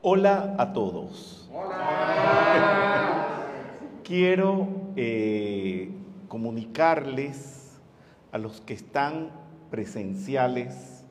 [0.00, 1.50] Hola a todos.
[4.04, 5.90] Quiero eh,
[6.28, 7.80] comunicarles
[8.30, 9.32] a los que están
[9.72, 11.04] presenciales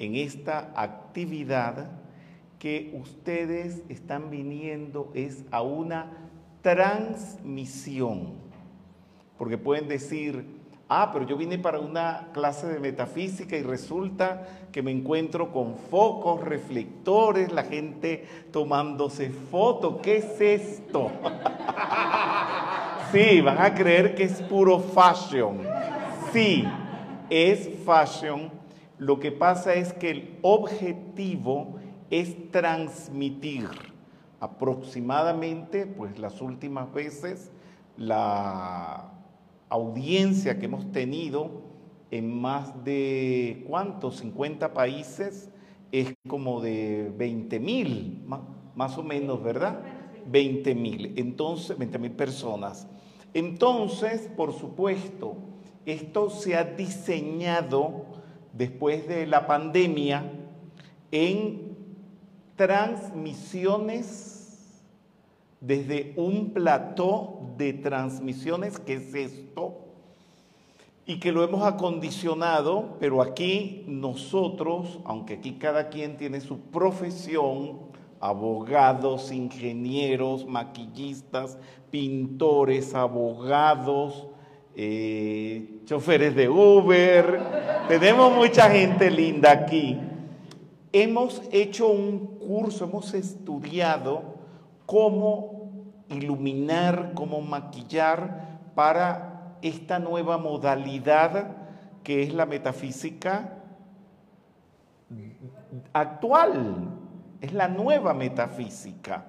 [0.00, 1.92] en esta actividad
[2.58, 6.10] que ustedes están viniendo es a una
[6.60, 8.34] transmisión.
[9.38, 14.82] Porque pueden decir, ah, pero yo vine para una clase de metafísica y resulta que
[14.82, 19.96] me encuentro con focos, reflectores, la gente tomándose fotos.
[20.02, 21.10] ¿Qué es esto?
[23.12, 25.60] sí, van a creer que es puro fashion.
[26.32, 26.64] Sí,
[27.30, 28.50] es fashion.
[28.98, 31.76] Lo que pasa es que el objetivo
[32.10, 33.68] es transmitir
[34.40, 37.50] aproximadamente, pues las últimas veces,
[37.96, 39.13] la
[39.68, 41.62] audiencia que hemos tenido
[42.10, 44.18] en más de, ¿cuántos?
[44.18, 45.50] 50 países,
[45.90, 48.24] es como de 20 mil,
[48.74, 49.80] más, o menos, ¿verdad?
[50.26, 52.88] 20 mil, entonces, 20 mil personas.
[53.32, 55.36] Entonces, por supuesto,
[55.86, 58.06] esto se ha diseñado
[58.52, 60.30] después de la pandemia
[61.10, 61.76] en
[62.56, 64.33] transmisiones
[65.66, 69.80] desde un plató de transmisiones, que es esto,
[71.06, 77.78] y que lo hemos acondicionado, pero aquí nosotros, aunque aquí cada quien tiene su profesión,
[78.20, 81.58] abogados, ingenieros, maquillistas,
[81.90, 84.26] pintores, abogados,
[84.76, 87.40] eh, choferes de Uber,
[87.88, 89.98] tenemos mucha gente linda aquí.
[90.90, 94.34] Hemos hecho un curso, hemos estudiado
[94.86, 95.53] cómo
[96.14, 101.56] iluminar, cómo maquillar para esta nueva modalidad
[102.02, 103.58] que es la metafísica
[105.92, 106.88] actual,
[107.40, 109.26] es la nueva metafísica.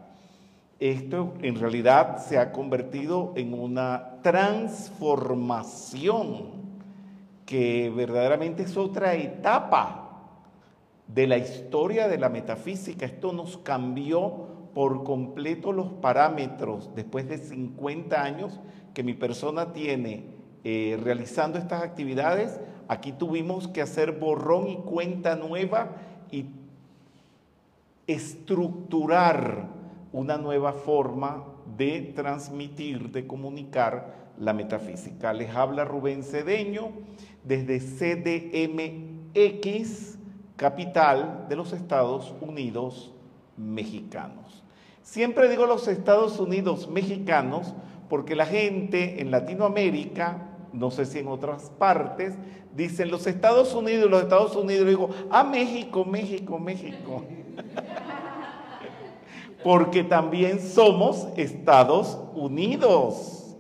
[0.80, 6.66] Esto en realidad se ha convertido en una transformación
[7.46, 10.02] que verdaderamente es otra etapa
[11.08, 13.06] de la historia de la metafísica.
[13.06, 18.60] Esto nos cambió por completo los parámetros después de 50 años
[18.94, 20.26] que mi persona tiene
[20.66, 22.60] eh, realizando estas actividades.
[22.90, 25.92] Aquí tuvimos que hacer borrón y cuenta nueva
[26.30, 26.48] y
[28.06, 29.70] estructurar
[30.12, 31.46] una nueva forma
[31.78, 35.32] de transmitir, de comunicar la metafísica.
[35.32, 36.92] Les habla Rubén Cedeño
[37.46, 37.80] desde
[39.40, 40.18] CDMX,
[40.58, 43.14] capital de los Estados Unidos
[43.56, 44.55] mexicanos.
[45.06, 47.76] Siempre digo los Estados Unidos mexicanos
[48.10, 52.34] porque la gente en Latinoamérica, no sé si en otras partes,
[52.76, 57.24] dicen los Estados Unidos, los Estados Unidos, digo, ah, México, México, México.
[59.64, 63.56] porque también somos Estados Unidos.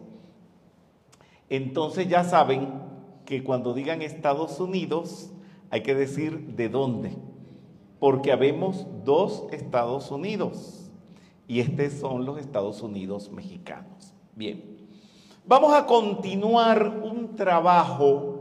[1.47, 2.81] Entonces ya saben
[3.23, 5.29] que cuando digan Estados Unidos
[5.69, 7.15] hay que decir de dónde,
[7.99, 10.84] porque habemos dos Estados Unidos
[11.47, 14.13] y estos son los Estados Unidos mexicanos.
[14.35, 14.63] Bien,
[15.45, 18.35] vamos a continuar un trabajo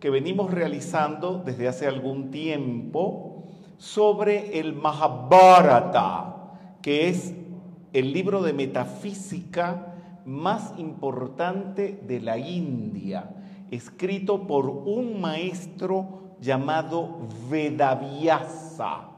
[0.00, 3.44] que venimos realizando desde hace algún tiempo
[3.76, 7.34] sobre el Mahabharata, que es
[7.92, 9.94] el libro de metafísica
[10.24, 13.30] más importante de la India,
[13.70, 17.18] escrito por un maestro llamado
[17.50, 19.17] Vedavyasa.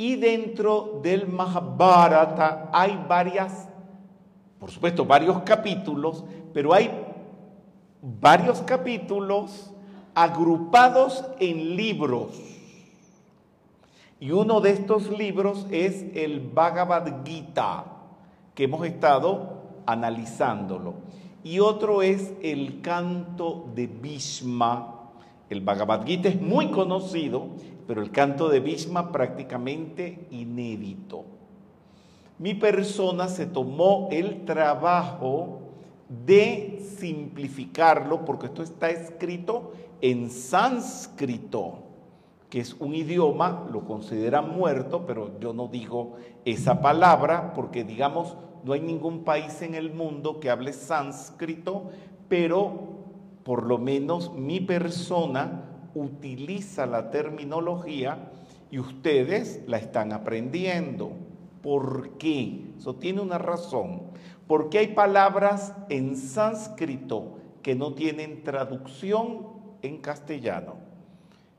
[0.00, 3.68] Y dentro del Mahabharata hay varias,
[4.58, 6.24] por supuesto, varios capítulos,
[6.54, 6.90] pero hay
[8.00, 9.70] varios capítulos
[10.14, 12.28] agrupados en libros.
[14.18, 17.84] Y uno de estos libros es el Bhagavad Gita,
[18.54, 20.94] que hemos estado analizándolo.
[21.44, 24.96] Y otro es el canto de Bhishma.
[25.50, 27.48] El Bhagavad Gita es muy conocido
[27.90, 31.24] pero el canto de Bhishma prácticamente inédito.
[32.38, 35.58] Mi persona se tomó el trabajo
[36.08, 41.80] de simplificarlo, porque esto está escrito en sánscrito,
[42.48, 48.36] que es un idioma, lo consideran muerto, pero yo no digo esa palabra, porque digamos,
[48.62, 51.90] no hay ningún país en el mundo que hable sánscrito,
[52.28, 53.00] pero
[53.42, 58.30] por lo menos mi persona utiliza la terminología
[58.70, 61.12] y ustedes la están aprendiendo.
[61.62, 62.72] ¿Por qué?
[62.78, 64.02] Eso tiene una razón.
[64.46, 69.48] Porque hay palabras en sánscrito que no tienen traducción
[69.82, 70.74] en castellano.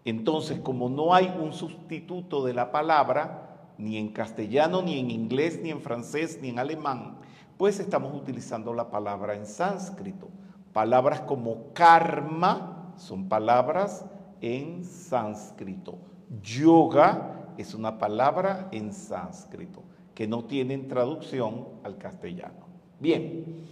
[0.03, 5.59] Entonces, como no hay un sustituto de la palabra, ni en castellano, ni en inglés,
[5.61, 7.17] ni en francés, ni en alemán,
[7.57, 10.29] pues estamos utilizando la palabra en sánscrito.
[10.73, 14.05] Palabras como karma son palabras
[14.41, 15.97] en sánscrito.
[16.41, 19.83] Yoga es una palabra en sánscrito
[20.13, 22.65] que no tienen traducción al castellano.
[22.99, 23.65] Bien,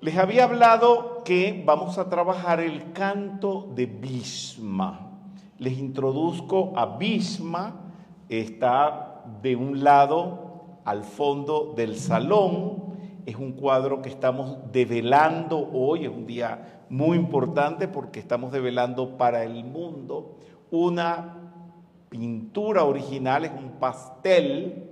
[0.00, 5.10] les había hablado que vamos a trabajar el canto de Bhishma.
[5.58, 7.74] Les introduzco a Bhishma,
[8.28, 12.90] está de un lado al fondo del salón,
[13.26, 19.16] es un cuadro que estamos develando hoy, es un día muy importante porque estamos develando
[19.16, 20.36] para el mundo
[20.72, 21.36] una
[22.08, 24.88] pintura original, es un pastel.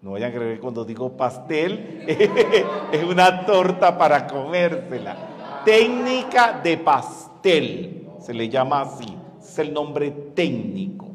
[0.00, 2.04] No vayan a creer cuando digo pastel,
[2.92, 5.62] es una torta para comérsela.
[5.64, 11.06] Técnica de pastel, se le llama así, es el nombre técnico.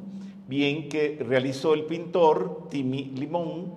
[0.48, 3.74] Bien que realizó el pintor Timi Limón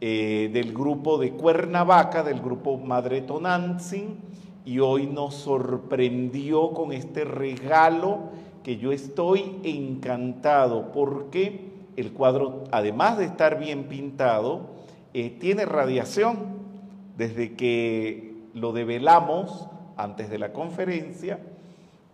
[0.00, 4.18] eh, del grupo de Cuernavaca, del grupo Madre Tonantzin,
[4.64, 8.30] y hoy nos sorprendió con este regalo
[8.62, 14.70] que yo estoy encantado porque el cuadro, además de estar bien pintado,
[15.14, 16.62] eh, tiene radiación.
[17.16, 21.40] Desde que lo develamos antes de la conferencia,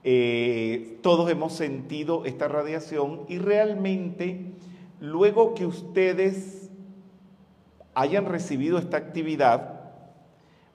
[0.02, 4.52] eh, todos hemos sentido esta radiación y realmente
[5.00, 6.70] luego que ustedes
[7.94, 9.92] hayan recibido esta actividad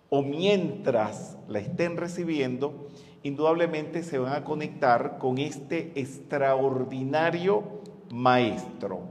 [0.09, 2.87] o mientras la estén recibiendo,
[3.23, 7.63] indudablemente se van a conectar con este extraordinario
[8.11, 9.01] maestro.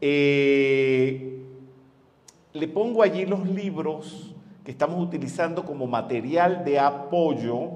[0.00, 1.42] Eh,
[2.52, 7.70] le pongo allí los libros que estamos utilizando como material de apoyo.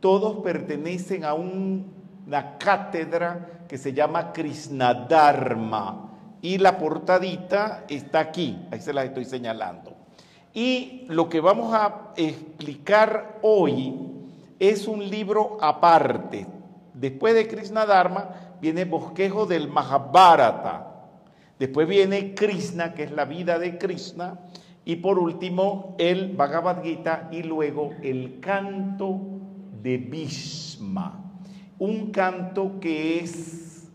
[0.00, 6.08] Todos pertenecen a una cátedra que se llama Krishnadharma
[6.40, 9.97] y la portadita está aquí, ahí se la estoy señalando.
[10.54, 13.94] Y lo que vamos a explicar hoy
[14.58, 16.46] es un libro aparte.
[16.94, 18.30] Después de Krishna Dharma
[18.60, 20.84] viene Bosquejo del Mahabharata.
[21.58, 24.38] Después viene Krishna, que es la vida de Krishna.
[24.84, 29.20] Y por último, el Bhagavad Gita y luego el canto
[29.82, 31.24] de Bhishma.
[31.78, 33.88] Un canto que es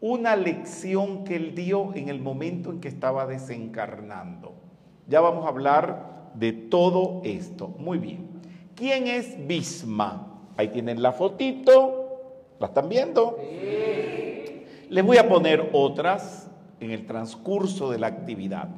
[0.00, 4.63] una lección que él dio en el momento en que estaba desencarnando.
[5.06, 7.68] Ya vamos a hablar de todo esto.
[7.78, 8.28] Muy bien.
[8.74, 10.42] ¿Quién es Bisma?
[10.56, 12.00] Ahí tienen la fotito.
[12.58, 13.36] ¿La están viendo?
[14.88, 18.68] Les voy a poner otras en el transcurso de la actividad.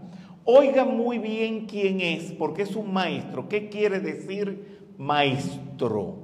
[0.45, 3.49] Oigan muy bien quién es, porque es un maestro.
[3.49, 6.17] ¿Qué quiere decir maestro?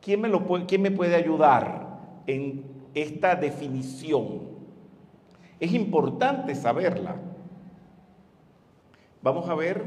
[0.00, 1.90] ¿Quién me, lo puede, quién me puede ayudar
[2.26, 2.64] en
[2.94, 4.50] esta definición.
[5.58, 7.16] Es importante saberla.
[9.22, 9.84] Vamos a ver.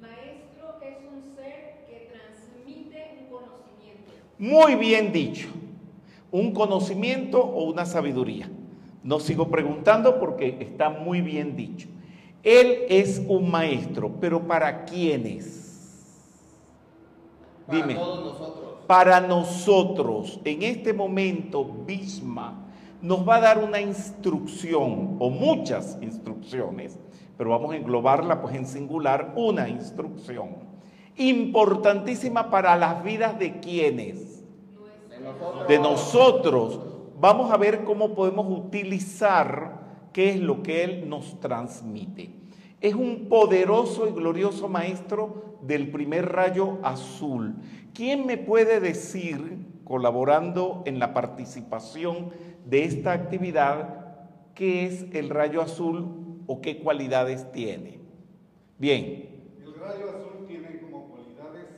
[0.00, 4.12] Maestro es un ser que transmite un conocimiento.
[4.38, 5.48] Muy bien dicho.
[6.30, 8.50] Un conocimiento o una sabiduría.
[9.02, 11.88] No sigo preguntando porque está muy bien dicho.
[12.42, 15.62] Él es un maestro, pero ¿para quiénes?
[17.68, 17.94] Dime.
[17.94, 22.60] Para todos nosotros para nosotros en este momento, Bisma
[23.00, 26.98] nos va a dar una instrucción o muchas instrucciones,
[27.36, 30.56] pero vamos a englobarla pues en singular, una instrucción
[31.16, 34.44] importantísima para las vidas de quienes,
[35.68, 36.80] de nosotros.
[37.20, 42.30] Vamos a ver cómo podemos utilizar qué es lo que Él nos transmite.
[42.80, 47.56] Es un poderoso y glorioso maestro del primer rayo azul
[47.94, 52.30] ¿Quién me puede decir, colaborando en la participación
[52.66, 54.16] de esta actividad,
[54.56, 58.00] qué es el rayo azul o qué cualidades tiene?
[58.78, 59.28] Bien.
[59.62, 61.68] El rayo azul tiene como cualidades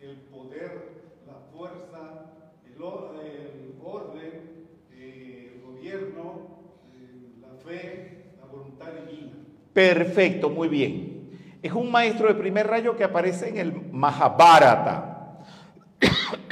[0.00, 2.32] el poder, la fuerza,
[2.66, 6.48] el, orden, eh, el gobierno,
[6.94, 9.32] eh, la fe, la voluntad divina.
[9.72, 11.18] Perfecto, muy bien.
[11.62, 15.44] Es un maestro de primer rayo que aparece en el Mahabharata.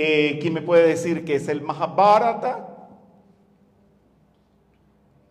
[0.00, 2.67] Eh, ¿Quién me puede decir que es el Mahabharata?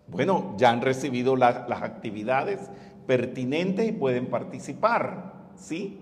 [0.07, 2.69] Bueno, ya han recibido las actividades
[3.05, 5.99] pertinentes y pueden participar, ¿sí?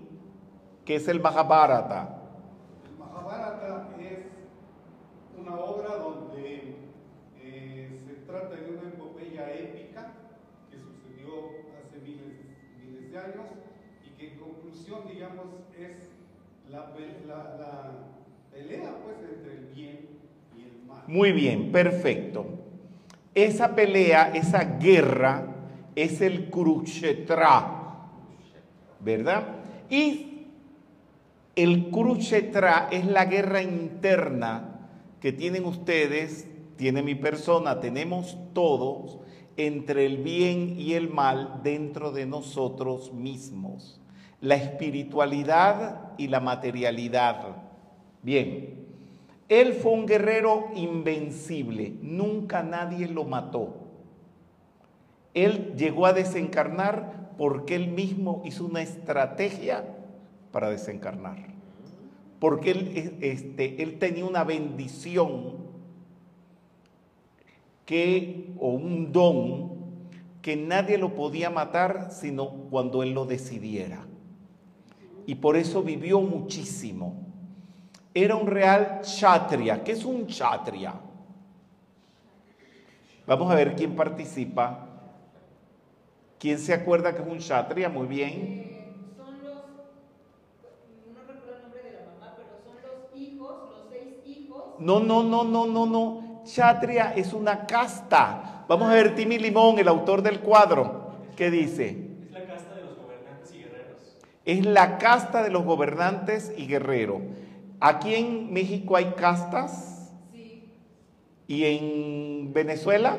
[0.84, 2.22] ¿Qué es el Mahabharata?
[2.88, 4.18] El Mahabharata es
[5.36, 6.76] una obra donde
[7.42, 10.12] eh, se trata de una epopeya épica
[10.70, 12.38] que sucedió hace miles,
[12.80, 13.46] miles de años
[14.04, 15.46] y que en conclusión, digamos,
[15.76, 16.10] es
[16.70, 16.92] la,
[18.52, 20.08] pelea pues entre el bien
[20.56, 21.02] y el mal.
[21.08, 22.65] Muy bien, perfecto.
[23.36, 25.54] Esa pelea, esa guerra,
[25.94, 28.08] es el Kurukshetra,
[28.98, 29.46] ¿verdad?
[29.90, 30.46] Y
[31.54, 34.88] el Kurukshetra es la guerra interna
[35.20, 39.18] que tienen ustedes, tiene mi persona, tenemos todos
[39.58, 44.00] entre el bien y el mal dentro de nosotros mismos.
[44.40, 47.56] La espiritualidad y la materialidad.
[48.22, 48.85] Bien,
[49.48, 53.74] él fue un guerrero invencible, nunca nadie lo mató.
[55.34, 59.84] Él llegó a desencarnar porque él mismo hizo una estrategia
[60.50, 61.36] para desencarnar.
[62.40, 65.66] Porque él, este, él tenía una bendición
[67.84, 69.76] que, o un don
[70.42, 74.06] que nadie lo podía matar sino cuando él lo decidiera.
[75.26, 77.25] Y por eso vivió muchísimo
[78.16, 79.84] era un real chatria.
[79.84, 80.94] ¿Qué es un chatria?
[83.26, 84.86] Vamos a ver quién participa.
[86.38, 87.90] ¿Quién se acuerda que es un chatria?
[87.90, 89.12] Muy bien.
[89.18, 89.54] Son los,
[91.12, 94.62] no recuerdo el nombre de la mamá, pero son los hijos, los seis hijos.
[94.78, 96.42] No, no, no, no, no, no.
[96.44, 98.64] Chatria es una casta.
[98.66, 101.10] Vamos a ver Timmy Limón, el autor del cuadro.
[101.36, 101.90] ¿Qué dice?
[102.24, 104.16] Es la casta de los gobernantes y guerreros.
[104.46, 107.20] Es la casta de los gobernantes y guerreros.
[107.80, 110.12] Aquí en México hay castas.
[110.32, 110.64] Sí,
[111.46, 113.18] ¿Y en Venezuela?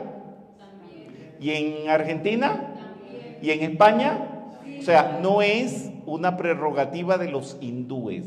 [0.58, 1.36] también.
[1.40, 2.76] ¿Y en Argentina?
[2.76, 3.38] También.
[3.42, 4.54] ¿Y en España?
[4.80, 8.26] O sea, no es una prerrogativa de los hindúes.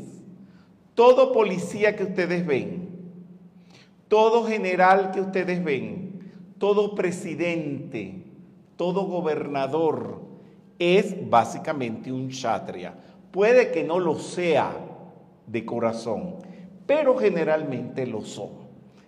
[0.95, 2.89] Todo policía que ustedes ven,
[4.07, 8.23] todo general que ustedes ven, todo presidente,
[8.75, 10.21] todo gobernador
[10.77, 12.93] es básicamente un kshatriya.
[13.31, 14.71] Puede que no lo sea
[15.47, 16.35] de corazón,
[16.85, 18.61] pero generalmente lo son.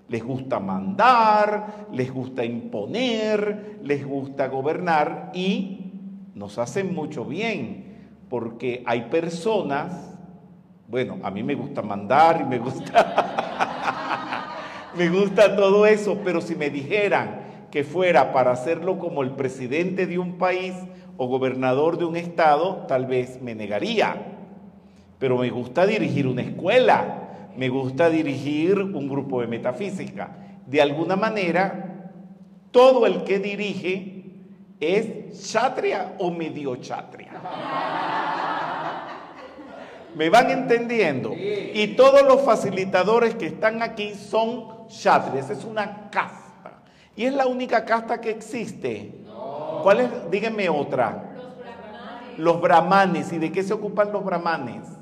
[0.10, 5.92] Les gusta mandar, les gusta imponer, les gusta gobernar y
[6.36, 10.18] nos hacen mucho bien, porque hay personas,
[10.88, 14.46] bueno, a mí me gusta mandar y me gusta,
[14.98, 20.06] me gusta todo eso, pero si me dijeran que fuera para hacerlo como el presidente
[20.06, 20.76] de un país
[21.18, 24.33] o gobernador de un estado, tal vez me negaría.
[25.24, 30.36] Pero me gusta dirigir una escuela, me gusta dirigir un grupo de metafísica.
[30.66, 32.12] De alguna manera,
[32.72, 34.26] todo el que dirige
[34.82, 37.32] es chatria o medio chatria.
[40.14, 41.32] ¿Me van entendiendo?
[41.38, 46.84] Y todos los facilitadores que están aquí son chatrias, es una casta.
[47.16, 49.24] Y es la única casta que existe.
[49.84, 50.10] ¿Cuál es?
[50.30, 51.32] Díganme otra.
[51.38, 53.32] Los brahmanes, Los brahmanes.
[53.32, 54.93] ¿Y de qué se ocupan los brahmanes?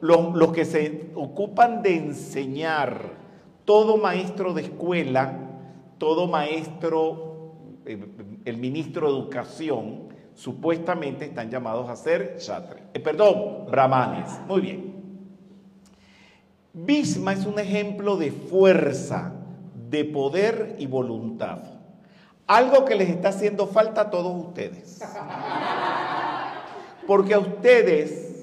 [0.00, 3.16] Los, que se ocupan de enseñar,
[3.64, 5.38] todo maestro de escuela,
[5.98, 8.06] todo maestro, eh,
[8.44, 12.80] el ministro de educación, supuestamente están llamados a ser kshatri.
[12.94, 14.30] Eh, perdón, brahmanes.
[14.46, 14.88] Muy bien.
[16.72, 19.32] Bhisma es un ejemplo de fuerza,
[19.90, 21.58] de poder y voluntad.
[22.46, 25.00] Algo que les está haciendo falta a todos ustedes.
[27.06, 28.37] Porque a ustedes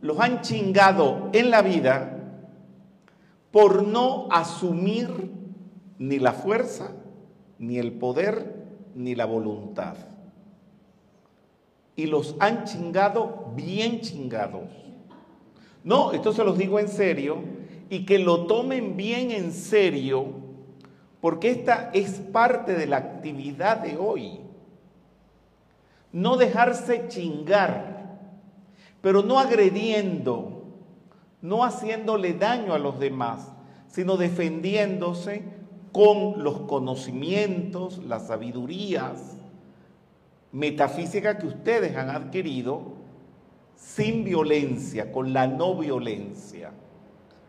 [0.00, 2.16] los han chingado en la vida
[3.50, 5.30] por no asumir
[5.98, 6.92] ni la fuerza,
[7.58, 9.96] ni el poder, ni la voluntad.
[11.96, 14.70] Y los han chingado bien chingados.
[15.84, 17.38] No, esto se los digo en serio
[17.88, 20.40] y que lo tomen bien en serio
[21.20, 24.40] porque esta es parte de la actividad de hoy.
[26.12, 27.99] No dejarse chingar,
[29.00, 30.64] pero no agrediendo,
[31.42, 33.52] no haciéndole daño a los demás,
[33.88, 35.42] sino defendiéndose
[35.92, 39.36] con los conocimientos, las sabidurías
[40.52, 43.00] metafísicas que ustedes han adquirido
[43.76, 46.72] sin violencia, con la no violencia.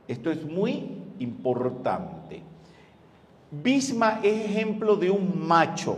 [0.08, 2.41] Esto es muy importante.
[3.51, 5.98] Bhisma es ejemplo de un macho.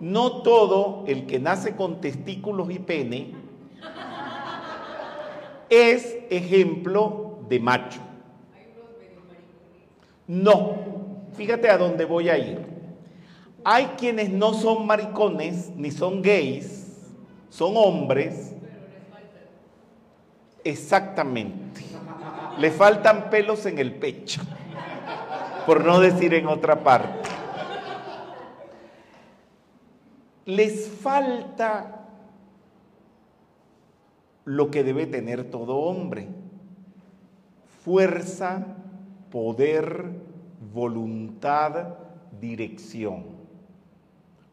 [0.00, 3.43] No todo el que nace con testículos y pene
[5.74, 8.00] es ejemplo de macho.
[10.26, 10.76] No,
[11.36, 12.60] fíjate a dónde voy a ir.
[13.64, 16.86] Hay quienes no son maricones ni son gays,
[17.50, 18.54] son hombres.
[20.62, 21.82] Exactamente.
[22.58, 24.42] Le faltan pelos en el pecho,
[25.66, 27.30] por no decir en otra parte.
[30.46, 32.03] Les falta
[34.44, 36.28] lo que debe tener todo hombre.
[37.82, 38.76] Fuerza,
[39.30, 40.10] poder,
[40.72, 41.96] voluntad,
[42.40, 43.24] dirección.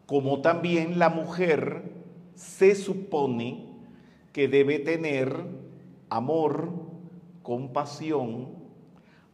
[0.05, 1.83] Como también la mujer
[2.35, 3.65] se supone
[4.33, 5.45] que debe tener
[6.09, 6.69] amor,
[7.43, 8.49] compasión,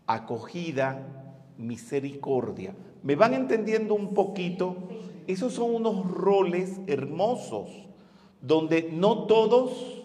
[0.06, 2.76] acogida, misericordia.
[3.04, 4.76] ¿Me van entendiendo un poquito?
[5.28, 7.70] Esos son unos roles hermosos,
[8.42, 9.97] donde no todos,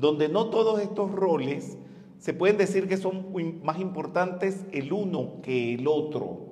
[0.00, 1.76] donde no todos estos roles
[2.18, 6.48] se pueden decir que son más importantes el uno que el otro.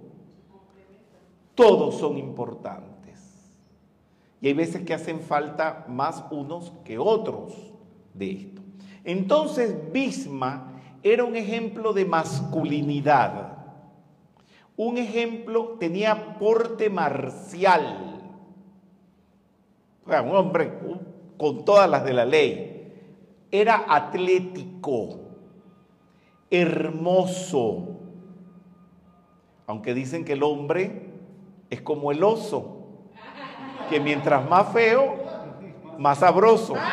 [1.54, 2.88] Todos son importantes.
[4.40, 7.54] Y hay veces que hacen falta más unos que otros
[8.14, 8.62] de esto.
[9.02, 13.56] Entonces, Bisma era un ejemplo de masculinidad.
[14.76, 18.20] Un ejemplo, tenía porte marcial.
[20.06, 20.78] un hombre
[21.36, 22.67] con todas las de la ley.
[23.50, 25.20] Era atlético,
[26.50, 27.88] hermoso.
[29.66, 31.10] Aunque dicen que el hombre
[31.70, 32.78] es como el oso
[33.88, 35.16] que mientras más feo,
[35.98, 36.74] más sabroso.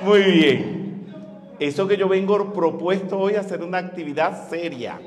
[0.00, 0.80] Muy bien.
[1.58, 4.98] Eso que yo vengo propuesto hoy a hacer una actividad seria.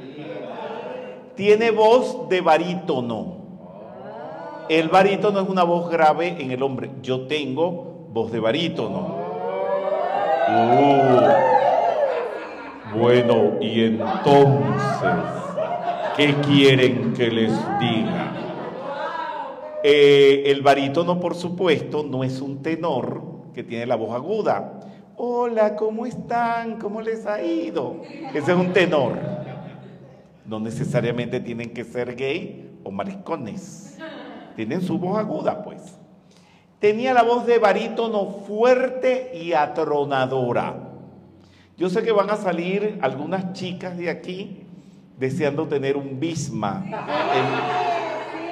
[1.36, 3.43] Tiene voz de barítono.
[4.70, 6.92] El barítono es una voz grave en el hombre.
[7.02, 9.18] Yo tengo voz de barítono.
[10.50, 11.20] Uh.
[12.98, 15.12] Bueno, y entonces,
[16.16, 18.34] ¿qué quieren que les diga?
[19.84, 23.22] Eh, el barítono, por supuesto, no es un tenor
[23.54, 24.80] que tiene la voz aguda.
[25.18, 26.80] Hola, ¿cómo están?
[26.80, 27.98] ¿Cómo les ha ido?
[28.34, 29.18] Ese es un tenor.
[30.46, 33.93] No necesariamente tienen que ser gay o mariscones.
[34.56, 35.98] Tienen su voz aguda, pues.
[36.80, 40.76] Tenía la voz de barítono fuerte y atronadora.
[41.78, 44.64] Yo sé que van a salir algunas chicas de aquí
[45.18, 46.86] deseando tener un bisma.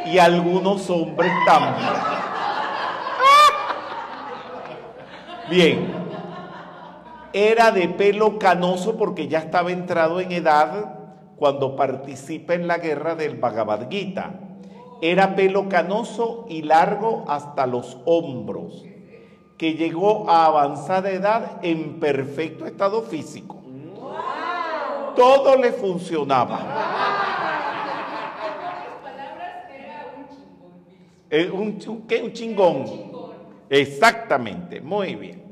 [0.06, 1.90] y algunos hombres también.
[5.50, 6.02] Bien.
[7.34, 10.96] Era de pelo canoso porque ya estaba entrado en edad
[11.38, 14.32] cuando participa en la guerra del Bhagavad Gita.
[15.02, 18.86] Era pelo canoso y largo hasta los hombros
[19.58, 23.62] que llegó a avanzada edad en perfecto estado físico.
[25.16, 26.60] Todo le funcionaba.
[31.54, 32.22] Un, ¿Qué?
[32.24, 32.86] Un chingón.
[33.70, 35.44] Exactamente, muy bien.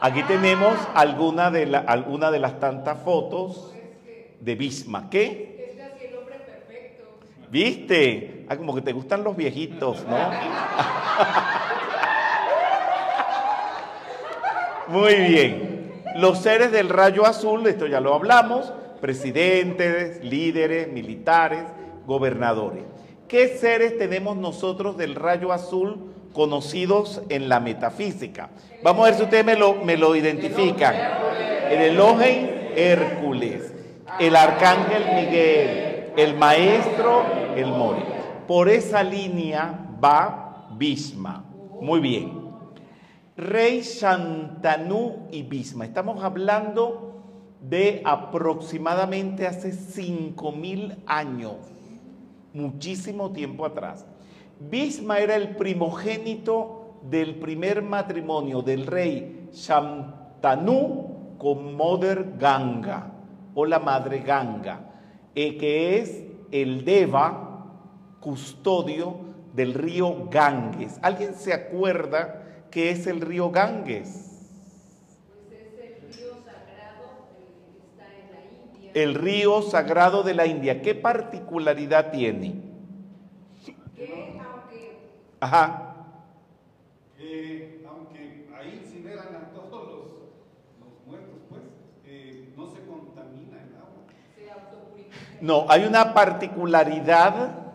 [0.00, 3.74] Aquí tenemos alguna de, la, alguna de las tantas fotos
[4.40, 5.08] de Bisma.
[5.08, 5.55] ¿Qué?
[7.50, 8.46] ¿Viste?
[8.48, 10.16] Ah, como que te gustan los viejitos, ¿no?
[14.88, 16.02] Muy bien.
[16.16, 21.64] Los seres del rayo azul, esto ya lo hablamos, presidentes, líderes, militares,
[22.06, 22.84] gobernadores.
[23.28, 28.50] ¿Qué seres tenemos nosotros del rayo azul conocidos en la metafísica?
[28.82, 30.94] Vamos a ver si ustedes me lo, me lo identifican.
[31.70, 33.74] El Elohim Hércules,
[34.20, 35.85] el arcángel Miguel,
[36.16, 37.22] el maestro
[37.54, 38.02] el Mori.
[38.46, 41.44] Por esa línea va Bhishma.
[41.80, 42.46] Muy bien
[43.36, 45.84] rey Shantanu y Bisma.
[45.84, 47.22] Estamos hablando
[47.60, 51.56] de aproximadamente hace 5.000 años,
[52.54, 54.06] muchísimo tiempo atrás.
[54.58, 63.12] Bisma era el primogénito del primer matrimonio del rey Shantanu con Mother Ganga
[63.54, 64.80] o la madre Ganga,
[65.36, 67.46] eh, que es el Deva,
[68.20, 69.20] custodio
[69.54, 70.98] del río Ganges.
[71.02, 72.42] ¿Alguien se acuerda?
[72.70, 74.08] ¿Qué es el río Ganges?
[75.28, 78.40] Pues es el río sagrado que está en la
[78.74, 78.90] India.
[78.94, 80.82] El río sagrado de la India.
[80.82, 82.62] ¿Qué particularidad tiene?
[83.94, 84.98] Que aunque...
[85.40, 85.94] Ajá.
[87.18, 90.06] Eh, aunque ahí incineran a todos los,
[90.80, 91.62] los muertos, pues,
[92.04, 94.04] eh, no se contamina el agua.
[94.34, 95.25] Se autopurifica.
[95.40, 97.66] No, hay una particularidad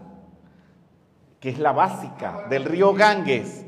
[1.39, 3.65] que es la básica del río Ganges.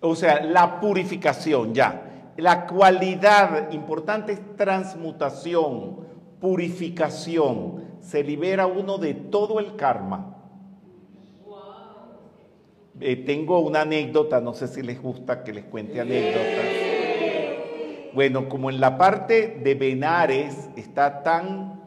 [0.00, 2.32] O sea, la purificación ya.
[2.36, 6.00] La cualidad importante es transmutación,
[6.40, 7.84] purificación.
[8.00, 10.36] Se libera uno de todo el karma.
[13.00, 16.73] Eh, tengo una anécdota, no sé si les gusta que les cuente anécdotas.
[18.14, 21.80] Bueno, como en la parte de Benares está tan,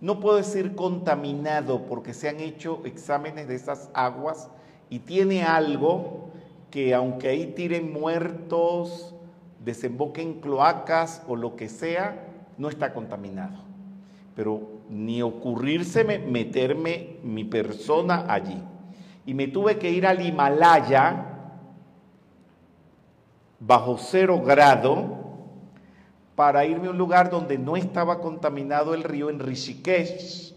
[0.00, 4.48] no puedo decir contaminado, porque se han hecho exámenes de esas aguas
[4.90, 6.30] y tiene algo
[6.70, 9.16] que aunque ahí tiren muertos,
[9.64, 13.58] desemboquen cloacas o lo que sea, no está contaminado.
[14.36, 18.62] Pero ni ocurrirse meterme mi persona allí.
[19.24, 21.26] Y me tuve que ir al Himalaya
[23.58, 25.25] bajo cero grado
[26.36, 30.54] para irme a un lugar donde no estaba contaminado el río en Rishikesh.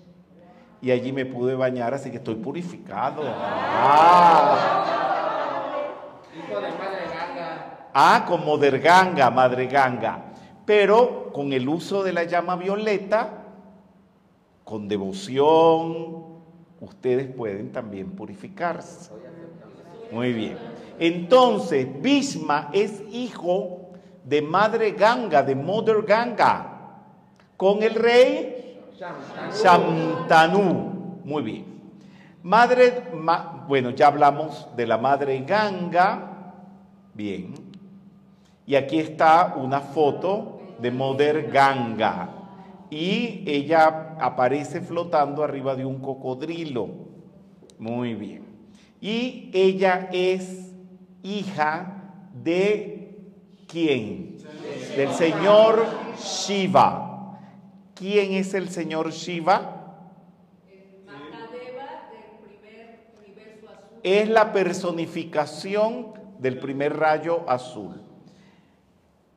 [0.82, 3.24] Y allí me pude bañar, así que estoy purificado.
[3.26, 4.56] Ah,
[7.94, 10.26] ah como Derganga, Madre Ganga.
[10.66, 13.46] Pero con el uso de la llama violeta,
[14.66, 16.42] con devoción,
[16.82, 19.12] ustedes pueden también purificarse.
[20.12, 20.58] Muy bien.
[21.00, 23.79] Entonces, Bhisma es hijo
[24.30, 26.94] de Madre Ganga, de Mother Ganga,
[27.58, 28.80] con el rey
[29.52, 31.22] Shantanu.
[31.26, 31.66] Muy bien.
[32.44, 33.06] Madre,
[33.68, 36.54] bueno, ya hablamos de la Madre Ganga.
[37.16, 37.56] Bien.
[38.68, 42.30] Y aquí está una foto de Mother Ganga.
[42.92, 46.88] Y ella aparece flotando arriba de un cocodrilo.
[47.80, 48.46] Muy bien.
[49.02, 50.72] Y ella es
[51.24, 51.96] hija
[52.44, 52.99] de
[53.70, 54.38] quién?
[54.96, 55.86] Del señor
[56.18, 57.38] Shiva.
[57.94, 59.76] ¿Quién es el señor Shiva?
[64.02, 68.02] Es la personificación del primer rayo azul.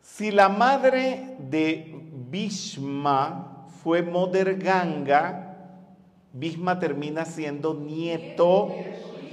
[0.00, 1.94] Si la madre de
[2.30, 5.56] Bhishma fue Mother Ganga,
[6.32, 8.70] Bhishma termina siendo nieto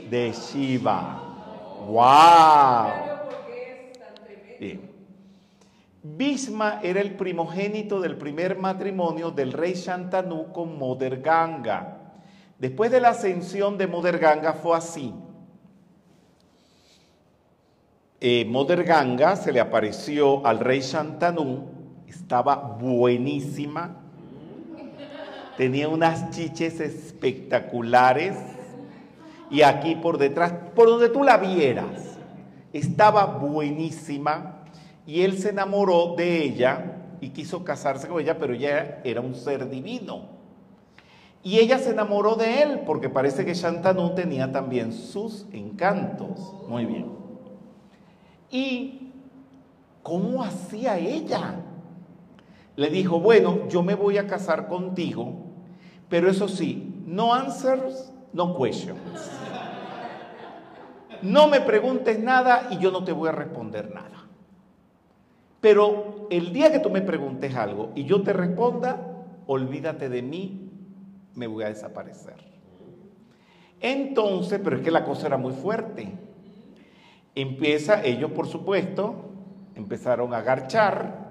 [0.10, 1.86] de Shiva.
[1.88, 3.10] ¡Wow!
[4.60, 4.89] Bien.
[6.02, 11.98] Bhisma era el primogénito del primer matrimonio del rey Shantanu con Mother Ganga.
[12.58, 15.14] Después de la ascensión de Mother Ganga fue así.
[18.22, 18.50] Eh,
[19.42, 21.68] se le apareció al rey Shantanu,
[22.08, 23.96] estaba buenísima,
[25.58, 28.36] tenía unas chiches espectaculares
[29.50, 32.18] y aquí por detrás, por donde tú la vieras,
[32.74, 34.59] estaba buenísima
[35.10, 39.34] y él se enamoró de ella y quiso casarse con ella, pero ella era un
[39.34, 40.28] ser divino.
[41.42, 46.54] Y ella se enamoró de él porque parece que Shantanu tenía también sus encantos.
[46.68, 47.08] Muy bien.
[48.52, 49.12] ¿Y
[50.04, 51.56] cómo hacía ella?
[52.76, 55.34] Le dijo, bueno, yo me voy a casar contigo,
[56.08, 59.00] pero eso sí, no answers, no questions.
[61.24, 64.29] No me preguntes nada y yo no te voy a responder nada.
[65.62, 70.70] Pero el día que tú me preguntes algo y yo te responda, olvídate de mí,
[71.36, 72.36] me voy a desaparecer.
[73.82, 76.12] Entonces, pero es que la cosa era muy fuerte.
[77.36, 79.16] Empieza, ellos por supuesto,
[79.76, 81.30] empezaron a agarchar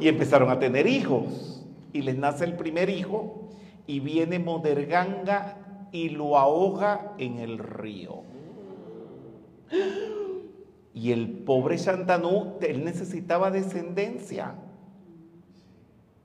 [0.00, 1.64] y empezaron a tener hijos.
[1.92, 3.50] Y les nace el primer hijo
[3.86, 8.22] y viene Moderganga y lo ahoga en el río.
[10.94, 14.54] Y el pobre Shantanú, él necesitaba descendencia.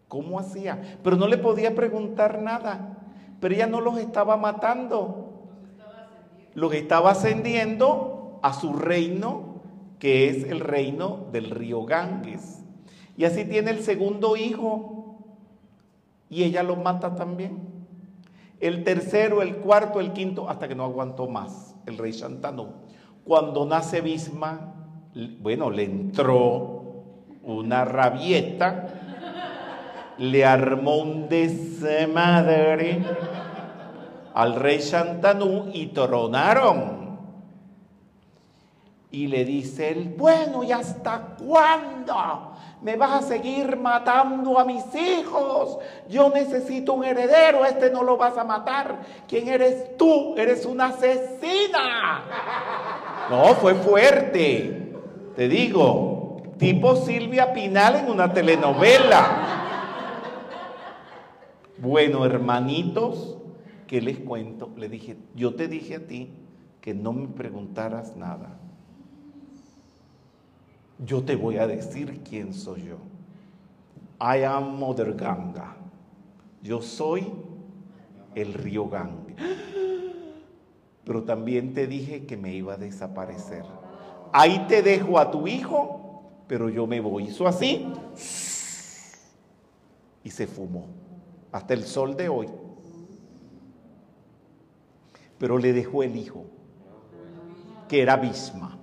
[0.08, 0.99] ¿Cómo hacía?
[1.03, 2.97] Pero no le podía preguntar nada.
[3.39, 5.49] Pero ella no los estaba matando.
[6.53, 9.62] Los estaba ascendiendo a su reino,
[9.99, 12.63] que es el reino del río Ganges.
[13.15, 15.17] Y así tiene el segundo hijo.
[16.30, 17.77] Y ella lo mata también
[18.60, 22.67] el tercero, el cuarto, el quinto, hasta que no aguantó más el rey Shantanu.
[23.27, 24.73] Cuando nace Bisma,
[25.41, 27.03] bueno, le entró
[27.43, 28.87] una rabieta,
[30.17, 33.03] le armó un desmadre
[34.33, 37.19] al rey Shantanu y tronaron.
[39.11, 42.55] Y le dice él, bueno, ¿y hasta cuándo?
[42.81, 45.79] me vas a seguir matando a mis hijos.
[46.09, 48.99] Yo necesito un heredero, este no lo vas a matar.
[49.27, 50.35] ¿Quién eres tú?
[50.37, 52.23] Eres una asesina.
[53.29, 54.93] No, fue fuerte.
[55.35, 59.43] Te digo, tipo Silvia Pinal en una telenovela.
[61.77, 63.37] Bueno, hermanitos,
[63.85, 64.71] ¿qué les cuento?
[64.75, 66.31] Le dije, yo te dije a ti
[66.81, 68.57] que no me preguntaras nada
[70.99, 72.97] yo te voy a decir quién soy yo.
[74.19, 75.75] I am Mother Ganga.
[76.63, 77.27] Yo soy
[78.33, 79.35] el río Ganga.
[81.07, 83.63] Pero también te dije que me iba a desaparecer.
[84.33, 87.23] Ahí te dejo a tu hijo, pero yo me voy.
[87.23, 87.87] Hizo así
[90.21, 90.87] y se fumó.
[91.53, 92.47] Hasta el sol de hoy.
[95.37, 96.45] pero le dejó el hijo,
[97.87, 98.77] que era Bisma.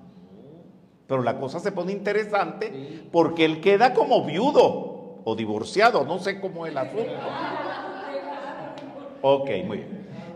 [1.06, 6.40] Pero la cosa se pone interesante porque él queda como viudo o divorciado, no sé
[6.40, 7.12] cómo es el asunto.
[9.20, 9.93] Ok, muy bien.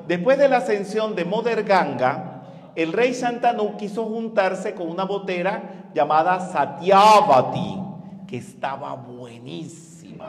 [0.09, 2.43] Después de la ascensión de Moderganga,
[2.75, 7.79] el rey Santanu quiso juntarse con una botera llamada Satyavati,
[8.27, 10.25] que estaba buenísima.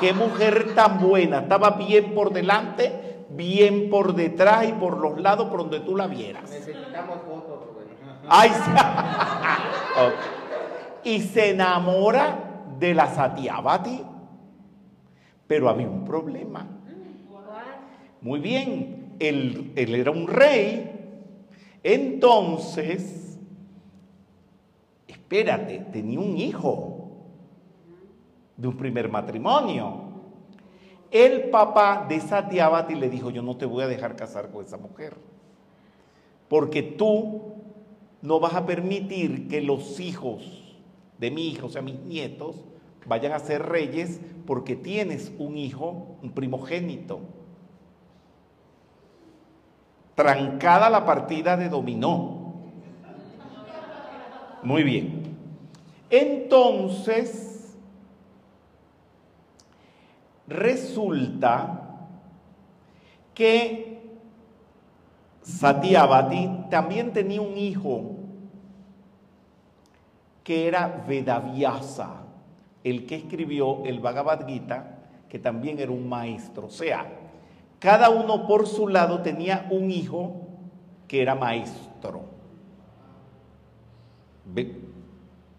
[0.00, 5.48] Qué mujer tan buena, estaba bien por delante, bien por detrás y por los lados
[5.50, 6.50] por donde tú la vieras.
[6.50, 7.58] Necesitamos fotos.
[8.28, 8.70] Ay, sí.
[9.96, 11.04] Ok.
[11.04, 12.36] Y se enamora
[12.80, 14.02] de la Satyavati.
[15.46, 16.66] Pero había un problema.
[18.24, 20.90] Muy bien, él, era un rey.
[21.82, 23.38] Entonces,
[25.06, 27.10] espérate, tenía un hijo
[28.56, 30.04] de un primer matrimonio.
[31.10, 34.78] El papá de Satyavati le dijo, yo no te voy a dejar casar con esa
[34.78, 35.18] mujer,
[36.48, 37.42] porque tú
[38.22, 40.78] no vas a permitir que los hijos
[41.18, 42.64] de mi hijo, o sea, mis nietos,
[43.04, 47.43] vayan a ser reyes porque tienes un hijo, un primogénito.
[50.14, 52.52] Trancada la partida de dominó.
[54.62, 55.36] Muy bien.
[56.08, 57.76] Entonces,
[60.46, 61.80] resulta
[63.34, 64.00] que
[65.42, 68.12] Satyavati también tenía un hijo
[70.42, 72.22] que era Vedavyasa,
[72.82, 74.98] el que escribió el Bhagavad Gita,
[75.28, 76.66] que también era un maestro.
[76.66, 77.06] O sea,
[77.84, 80.40] cada uno por su lado tenía un hijo
[81.06, 82.22] que era maestro.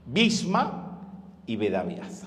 [0.07, 1.01] Bhishma
[1.45, 2.25] y Vedavyasa.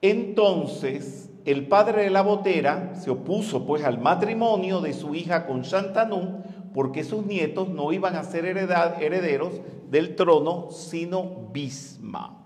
[0.00, 5.60] Entonces, el padre de la botera se opuso pues al matrimonio de su hija con
[5.60, 12.42] Shantanu porque sus nietos no iban a ser herederos del trono sino Bhisma.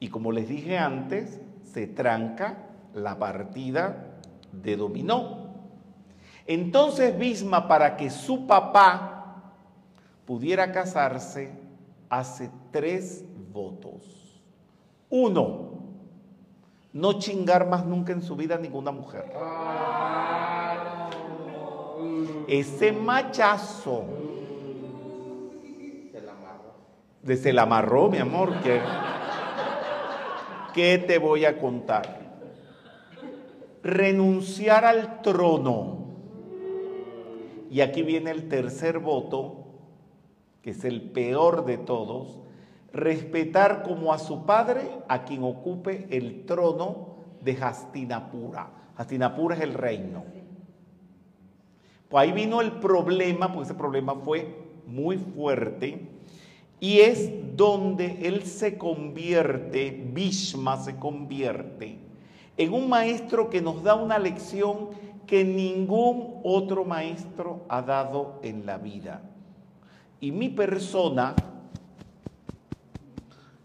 [0.00, 4.18] Y como les dije antes, se tranca la partida
[4.52, 5.48] de dominó.
[6.46, 9.52] Entonces Bhisma, para que su papá
[10.24, 11.52] pudiera casarse,
[12.08, 14.42] hace tres votos.
[15.10, 15.78] Uno,
[16.92, 19.24] no chingar más nunca en su vida a ninguna mujer.
[22.46, 24.04] Ese machazo
[27.26, 28.08] Se la amarró.
[28.08, 28.80] mi amor, que
[30.72, 32.27] ¿qué te voy a contar?
[33.82, 36.06] Renunciar al trono.
[37.70, 39.66] Y aquí viene el tercer voto,
[40.62, 42.40] que es el peor de todos,
[42.92, 48.70] respetar como a su padre a quien ocupe el trono de Hastinapura.
[48.96, 50.24] Hastinapura es el reino.
[52.08, 56.08] Pues ahí vino el problema, porque ese problema fue muy fuerte,
[56.80, 61.98] y es donde él se convierte, Bhishma se convierte,
[62.58, 64.90] en un maestro que nos da una lección
[65.26, 69.22] que ningún otro maestro ha dado en la vida.
[70.20, 71.36] Y mi persona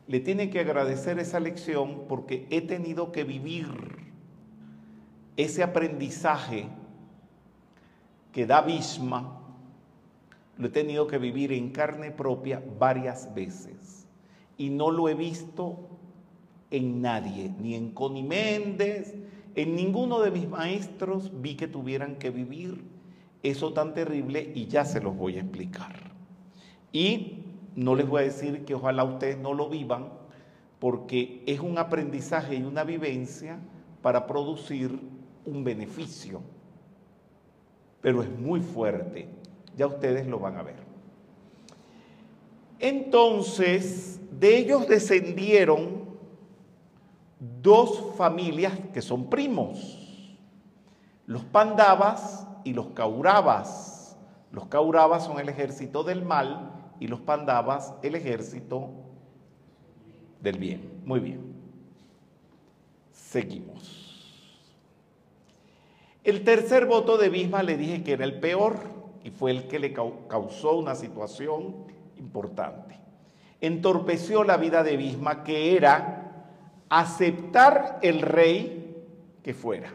[0.08, 3.66] le tiene que agradecer esa lección porque he tenido que vivir
[5.38, 6.68] ese aprendizaje
[8.32, 9.40] que da Bhishma,
[10.58, 14.08] lo he tenido que vivir en carne propia varias veces.
[14.58, 15.93] Y no lo he visto
[16.74, 19.16] en nadie, ni en Connie Méndez,
[19.56, 22.84] en ninguno de mis maestros vi que tuvieran que vivir
[23.44, 26.12] eso tan terrible y ya se los voy a explicar.
[26.92, 27.44] Y
[27.76, 30.10] no les voy a decir que ojalá ustedes no lo vivan,
[30.80, 33.60] porque es un aprendizaje y una vivencia
[34.02, 35.00] para producir
[35.46, 36.42] un beneficio
[38.04, 39.30] pero es muy fuerte.
[39.78, 40.76] Ya ustedes lo van a ver.
[42.80, 46.03] Entonces, de ellos descendieron
[47.62, 50.38] dos familias que son primos,
[51.26, 54.18] los Pandavas y los Kauravas.
[54.52, 58.90] Los Kauravas son el ejército del mal y los Pandavas el ejército
[60.42, 61.02] del bien.
[61.06, 61.54] Muy bien.
[63.12, 64.02] Seguimos.
[66.24, 68.78] El tercer voto de Bisma le dije que era el peor
[69.24, 71.76] y fue el que le cau- causó una situación
[72.18, 73.00] importante.
[73.60, 76.23] Entorpeció la vida de Bisma, que era
[77.00, 79.06] aceptar el rey
[79.44, 79.94] que fuera.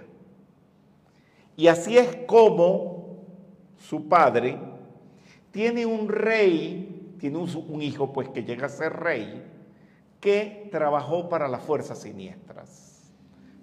[1.56, 3.24] Y así es como
[3.78, 4.58] su padre
[5.50, 9.44] tiene un rey, tiene un, hijo pues que llega a ser rey,
[10.20, 13.12] que trabajó para las fuerzas siniestras,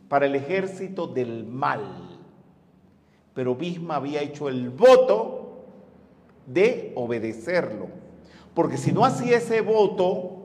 [0.09, 2.15] para el ejército del mal
[3.35, 5.65] pero Bisma había hecho el voto
[6.47, 7.89] de obedecerlo.
[8.55, 10.37] Porque si no hacía ese voto,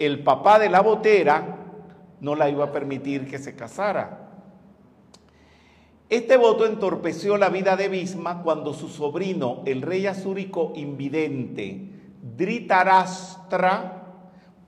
[0.00, 1.55] el papá de la botera
[2.20, 4.26] no la iba a permitir que se casara.
[6.08, 11.90] Este voto entorpeció la vida de Bisma cuando su sobrino, el rey azúrico invidente,
[12.36, 14.04] Dhritarashtra,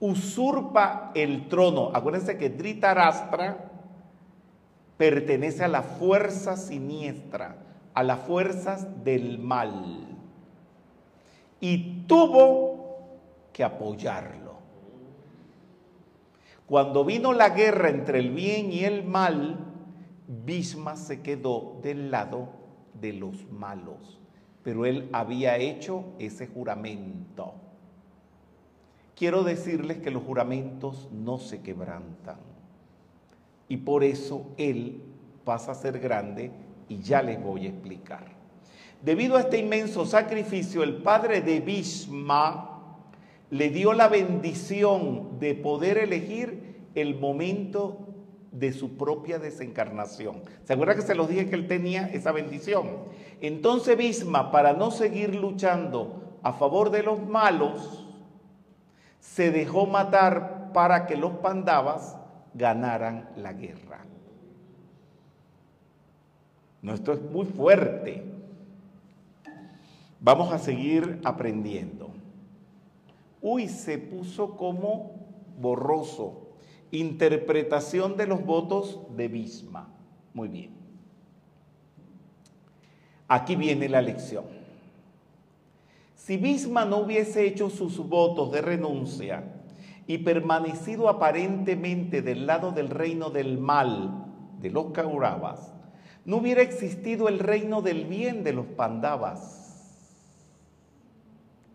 [0.01, 1.91] usurpa el trono.
[1.93, 3.69] Acuérdense que Dhritarashtra
[4.97, 7.55] pertenece a la fuerza siniestra,
[7.93, 10.07] a las fuerzas del mal.
[11.61, 13.07] Y tuvo
[13.53, 14.38] que apoyarlo.
[16.69, 19.57] Cuando vino la guerra entre el bien y el mal,
[20.27, 22.49] Bisma se quedó del lado
[22.93, 24.19] de los malos,
[24.61, 27.55] pero él había hecho ese juramento.
[29.15, 32.37] Quiero decirles que los juramentos no se quebrantan
[33.67, 35.01] y por eso él
[35.43, 36.51] pasa a ser grande
[36.87, 38.25] y ya les voy a explicar.
[39.01, 42.68] Debido a este inmenso sacrificio, el padre de Bisma
[43.49, 48.05] le dio la bendición de poder elegir el momento
[48.51, 50.43] de su propia desencarnación.
[50.63, 52.87] ¿Se acuerda que se los dije que él tenía esa bendición?
[53.41, 58.07] Entonces Bisma, para no seguir luchando a favor de los malos,
[59.19, 62.17] se dejó matar para que los pandavas
[62.53, 64.05] ganaran la guerra.
[66.81, 68.23] No, esto es muy fuerte.
[70.21, 72.18] Vamos a seguir aprendiendo.
[73.41, 75.11] Uy, se puso como
[75.59, 76.49] borroso
[76.91, 79.93] Interpretación de los votos de Bisma.
[80.33, 80.71] Muy bien.
[83.27, 84.45] Aquí viene la lección.
[86.15, 89.43] Si Bisma no hubiese hecho sus votos de renuncia
[90.07, 94.25] y permanecido aparentemente del lado del reino del mal
[94.59, 95.71] de los Kauravas,
[96.25, 99.68] no hubiera existido el reino del bien de los Pandavas.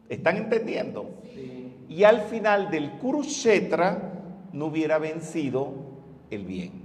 [0.08, 1.10] ¿Están entendiendo?
[1.88, 4.12] Y al final del Kurukshetra
[4.52, 5.72] no hubiera vencido
[6.30, 6.84] el bien.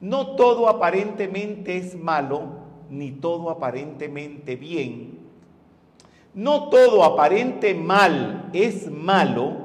[0.00, 2.42] No todo aparentemente es malo,
[2.90, 5.18] ni todo aparentemente bien.
[6.34, 9.56] No todo aparente mal es malo,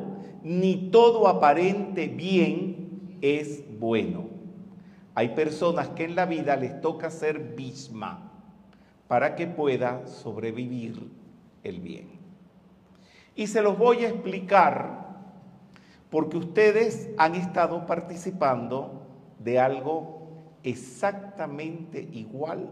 [0.43, 4.27] ni todo aparente bien es bueno.
[5.15, 8.31] Hay personas que en la vida les toca ser bisma
[9.07, 11.09] para que pueda sobrevivir
[11.63, 12.18] el bien.
[13.35, 14.99] Y se los voy a explicar
[16.09, 19.03] porque ustedes han estado participando
[19.39, 20.19] de algo
[20.63, 22.69] exactamente igual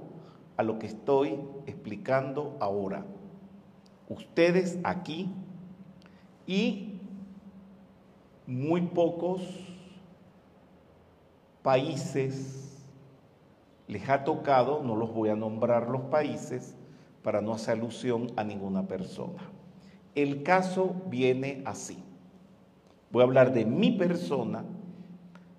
[0.57, 3.05] a lo que estoy explicando ahora.
[4.09, 5.29] Ustedes aquí
[6.45, 6.99] y
[8.47, 9.41] muy pocos
[11.61, 12.85] países
[13.87, 16.75] les ha tocado, no los voy a nombrar los países
[17.23, 19.56] para no hacer alusión a ninguna persona.
[20.17, 22.03] El caso viene así.
[23.11, 24.65] Voy a hablar de mi persona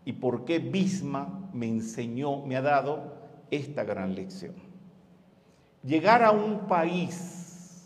[0.04, 3.18] y por qué Bisma me enseñó, me ha dado
[3.52, 4.56] esta gran lección.
[5.84, 7.84] Llegar a un país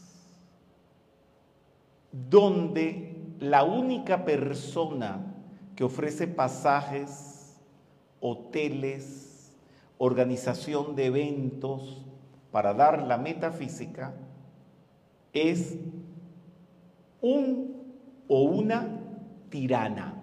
[2.10, 5.26] donde la única persona
[5.76, 7.54] que ofrece pasajes,
[8.18, 9.54] hoteles,
[9.98, 12.06] organización de eventos
[12.50, 14.14] para dar la metafísica
[15.34, 15.76] es
[17.22, 17.82] un
[18.28, 18.86] o una
[19.48, 20.22] tirana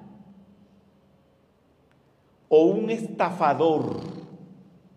[2.50, 4.02] o un estafador,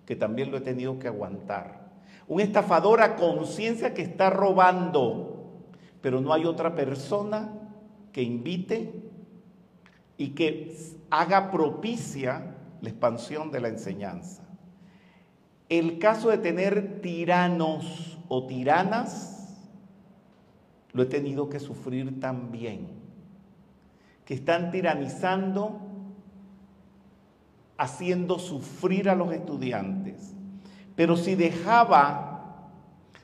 [0.07, 1.93] que también lo he tenido que aguantar.
[2.27, 5.61] Un estafador a conciencia que está robando,
[6.01, 7.53] pero no hay otra persona
[8.11, 9.03] que invite
[10.17, 10.75] y que
[11.11, 14.43] haga propicia la expansión de la enseñanza.
[15.69, 19.42] El caso de tener tiranos o tiranas,
[20.93, 23.03] lo he tenido que sufrir también
[24.25, 25.81] que están tiranizando,
[27.77, 30.35] haciendo sufrir a los estudiantes.
[30.95, 32.69] Pero si dejaba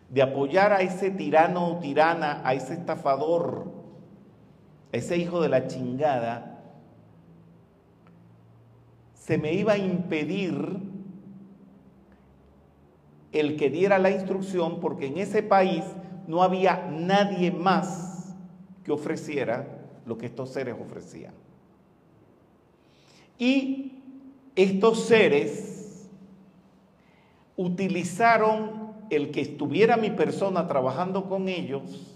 [0.09, 3.71] de apoyar a ese tirano o tirana, a ese estafador,
[4.93, 6.61] a ese hijo de la chingada,
[9.15, 10.81] se me iba a impedir
[13.33, 15.85] el que diera la instrucción porque en ese país
[16.29, 18.37] no había nadie más
[18.85, 19.67] que ofreciera
[20.05, 21.33] lo que estos seres ofrecían.
[23.39, 24.03] Y
[24.55, 26.07] estos seres
[27.57, 32.15] utilizaron el que estuviera mi persona trabajando con ellos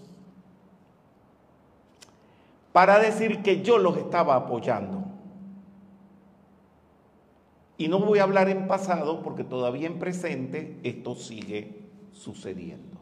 [2.71, 5.05] para decir que yo los estaba apoyando.
[7.79, 12.92] Y no voy a hablar en pasado porque todavía en presente esto sigue sucediendo.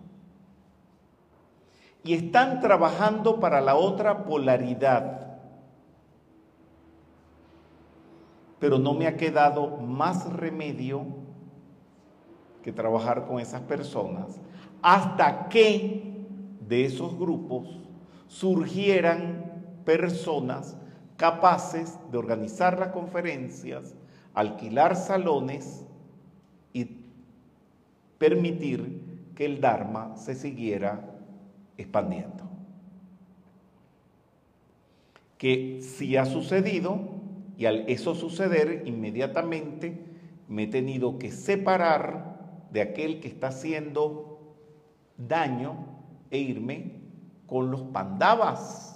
[2.04, 5.38] Y están trabajando para la otra polaridad.
[8.60, 11.06] Pero no me ha quedado más remedio
[12.64, 14.40] que trabajar con esas personas
[14.82, 16.26] hasta que
[16.68, 17.68] de esos grupos
[18.28, 20.78] surgieran personas
[21.18, 23.94] capaces de organizar las conferencias,
[24.34, 25.86] alquilar salones
[26.74, 27.06] y
[28.18, 31.11] permitir que el Dharma se siguiera
[31.82, 32.50] expandiendo.
[35.38, 37.00] Que si ha sucedido,
[37.58, 40.06] y al eso suceder, inmediatamente
[40.48, 44.56] me he tenido que separar de aquel que está haciendo
[45.18, 45.86] daño
[46.30, 47.02] e irme
[47.48, 48.88] con los pandavas.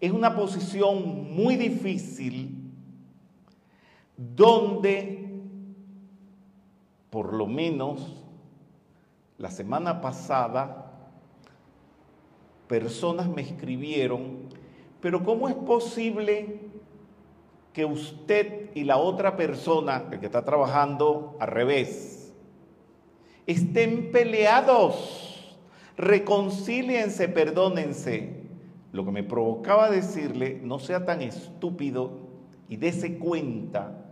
[0.00, 2.72] Es una posición muy difícil
[4.16, 5.40] donde,
[7.10, 8.22] por lo menos
[9.38, 10.81] la semana pasada,
[12.72, 14.48] personas me escribieron,
[15.02, 16.58] pero ¿cómo es posible
[17.74, 22.32] que usted y la otra persona, el que está trabajando al revés,
[23.46, 25.54] estén peleados?
[25.98, 28.40] Reconcíliense, perdónense.
[28.90, 32.20] Lo que me provocaba decirle, no sea tan estúpido
[32.70, 34.02] y dése cuenta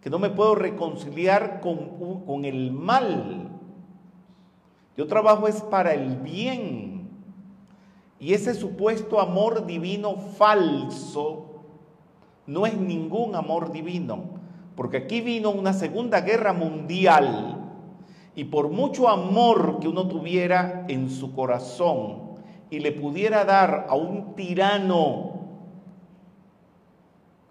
[0.00, 3.48] que no me puedo reconciliar con, con el mal.
[4.96, 6.99] Yo trabajo es para el bien.
[8.20, 11.46] Y ese supuesto amor divino falso
[12.46, 14.24] no es ningún amor divino,
[14.76, 17.56] porque aquí vino una segunda guerra mundial.
[18.34, 22.34] Y por mucho amor que uno tuviera en su corazón
[22.68, 25.40] y le pudiera dar a un tirano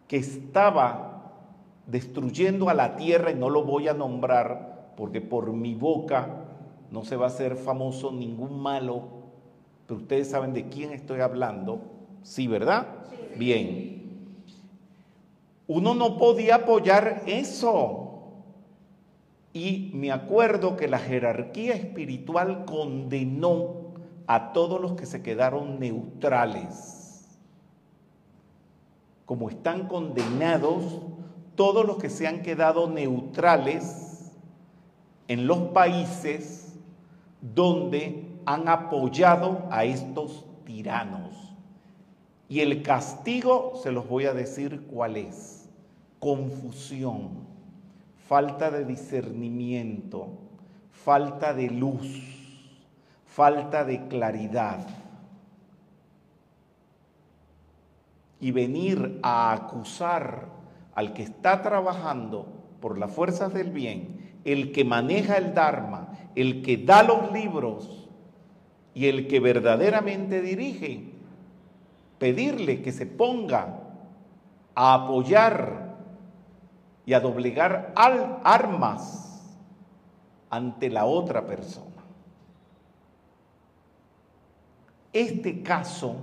[0.07, 1.33] que estaba
[1.87, 6.45] destruyendo a la tierra, y no lo voy a nombrar, porque por mi boca
[6.91, 9.18] no se va a hacer famoso ningún malo,
[9.89, 11.81] pero ustedes saben de quién estoy hablando,
[12.21, 12.85] ¿sí, verdad?
[13.37, 14.37] Bien.
[15.65, 18.35] Uno no podía apoyar eso.
[19.51, 23.95] Y me acuerdo que la jerarquía espiritual condenó
[24.27, 27.27] a todos los que se quedaron neutrales.
[29.25, 31.01] Como están condenados
[31.55, 34.33] todos los que se han quedado neutrales
[35.27, 36.77] en los países
[37.41, 41.53] donde han apoyado a estos tiranos.
[42.47, 45.69] Y el castigo, se los voy a decir cuál es.
[46.17, 47.45] Confusión,
[48.27, 50.29] falta de discernimiento,
[50.91, 52.65] falta de luz,
[53.27, 54.79] falta de claridad.
[58.39, 60.47] Y venir a acusar
[60.95, 62.47] al que está trabajando
[62.81, 68.08] por las fuerzas del bien, el que maneja el Dharma, el que da los libros
[68.99, 71.05] y el que verdaderamente dirige,
[72.17, 73.79] pedirle que se ponga
[74.75, 75.95] a apoyar
[77.05, 79.55] y a doblegar armas
[80.49, 81.85] ante la otra persona.
[85.13, 86.17] Este caso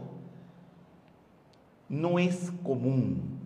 [1.89, 3.39] no es común.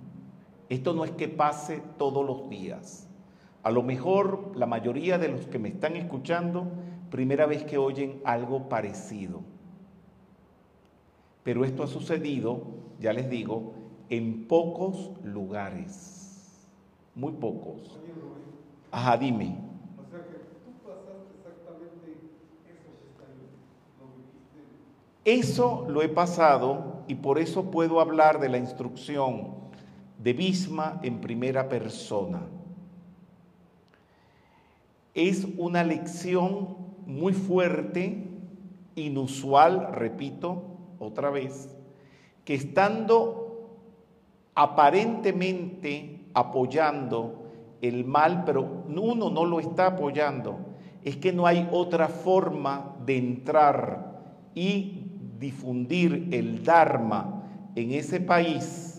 [0.69, 3.07] Esto no es que pase todos los días.
[3.63, 6.67] A lo mejor la mayoría de los que me están escuchando,
[7.11, 9.41] primera vez que oyen algo parecido.
[11.43, 12.63] Pero esto ha sucedido,
[13.01, 13.75] ya les digo,
[14.09, 16.69] en pocos lugares.
[17.15, 17.99] Muy pocos.
[18.91, 19.57] Ajá, dime.
[19.99, 22.19] O sea que tú pasaste exactamente
[22.69, 22.91] eso.
[25.25, 29.55] Eso lo he pasado y por eso puedo hablar de la instrucción
[30.23, 32.43] de Bisma en primera persona.
[35.15, 38.29] Es una lección muy fuerte,
[38.95, 40.63] inusual, repito
[40.99, 41.77] otra vez,
[42.45, 43.79] que estando
[44.55, 47.45] aparentemente apoyando
[47.81, 50.59] el mal, pero uno no lo está apoyando,
[51.03, 54.21] es que no hay otra forma de entrar
[54.55, 55.07] y
[55.39, 57.45] difundir el Dharma
[57.75, 58.91] en ese país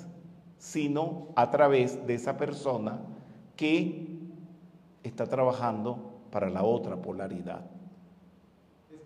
[0.61, 3.01] sino a través de esa persona
[3.55, 4.07] que
[5.01, 7.65] está trabajando para la otra polaridad.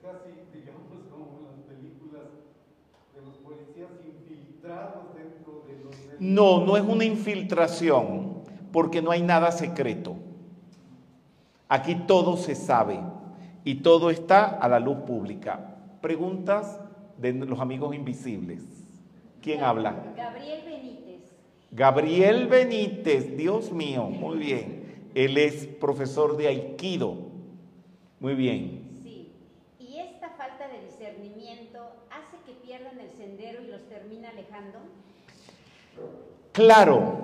[0.06, 2.24] Es casi, digamos, como las películas
[3.16, 5.95] de los policías infiltrados dentro de los...
[6.20, 10.16] No, no es una infiltración, porque no hay nada secreto.
[11.68, 12.99] Aquí todo se sabe
[13.64, 15.78] y todo está a la luz pública.
[16.01, 16.80] Preguntas
[17.18, 18.64] de los amigos invisibles.
[19.41, 20.14] ¿Quién habla?
[20.16, 21.36] Gabriel Benítez.
[21.72, 25.10] Gabriel Benítez, Dios mío, muy bien.
[25.16, 27.16] Él es profesor de Aikido.
[28.20, 28.99] Muy bien.
[29.03, 29.32] Sí.
[29.80, 31.80] ¿Y esta falta de discernimiento
[32.10, 34.80] hace que pierdan el sendero y los termina alejando?
[36.51, 37.16] Claro,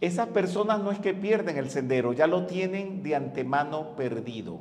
[0.00, 4.60] esas personas no es que pierden el sendero, ya lo tienen de antemano perdido.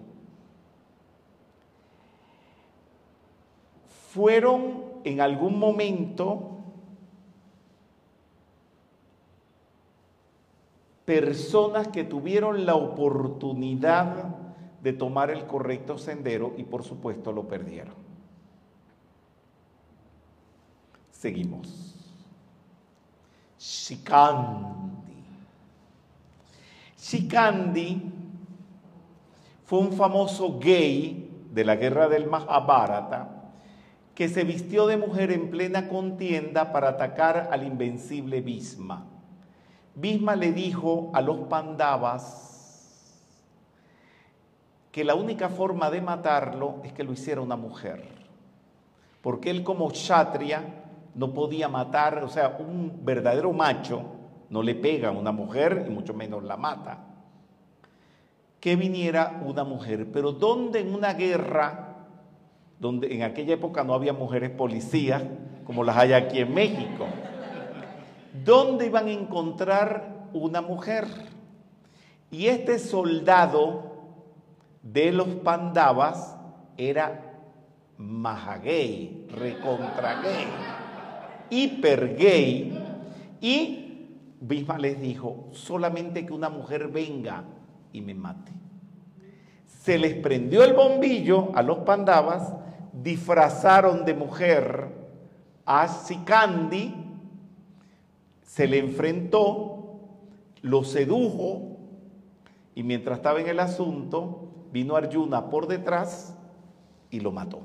[4.12, 6.60] Fueron en algún momento
[11.06, 14.36] personas que tuvieron la oportunidad
[14.82, 18.07] de tomar el correcto sendero y por supuesto lo perdieron.
[21.18, 21.96] Seguimos.
[23.58, 25.24] Shikandi.
[26.96, 28.02] Shikandi
[29.66, 33.30] fue un famoso gay de la guerra del Mahabharata
[34.14, 39.08] que se vistió de mujer en plena contienda para atacar al invencible Bhisma.
[39.96, 43.16] Bhisma le dijo a los pandavas
[44.92, 48.08] que la única forma de matarlo es que lo hiciera una mujer,
[49.22, 50.84] porque él como kshatriya
[51.18, 54.04] no podía matar, o sea, un verdadero macho
[54.50, 57.00] no le pega a una mujer y mucho menos la mata.
[58.60, 61.96] Que viniera una mujer, pero ¿dónde en una guerra,
[62.80, 65.24] donde en aquella época no había mujeres policías
[65.66, 67.06] como las hay aquí en México?
[68.46, 71.06] ¿Dónde iban a encontrar una mujer?
[72.30, 73.98] Y este soldado
[74.84, 76.38] de los Pandavas
[76.78, 77.24] era
[77.98, 80.22] Mahagay, recontra
[81.50, 82.78] gay, hiper gay.
[83.42, 83.88] Y
[84.40, 87.44] Bhisma les dijo, solamente que una mujer venga
[87.92, 88.52] y me mate.
[89.66, 92.54] Se les prendió el bombillo a los Pandavas,
[92.94, 94.90] disfrazaron de mujer
[95.66, 96.94] a Sikandi,
[98.44, 100.00] se le enfrentó,
[100.62, 101.78] lo sedujo
[102.76, 106.36] y mientras estaba en el asunto, vino Arjuna por detrás
[107.10, 107.62] y lo mató.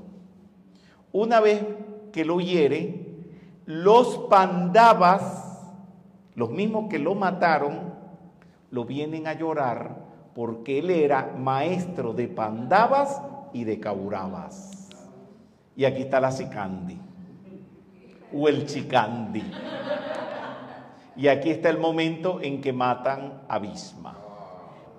[1.13, 1.65] Una vez
[2.13, 3.12] que lo hiere,
[3.67, 5.71] los pandavas,
[6.35, 7.95] los mismos que lo mataron,
[8.71, 10.03] lo vienen a llorar
[10.35, 13.21] porque él era maestro de pandavas
[13.53, 14.89] y de kauravas.
[15.77, 16.99] Y aquí está la Sikandi
[18.35, 19.43] o el Chikandi.
[21.17, 24.17] Y aquí está el momento en que matan a Bhisma.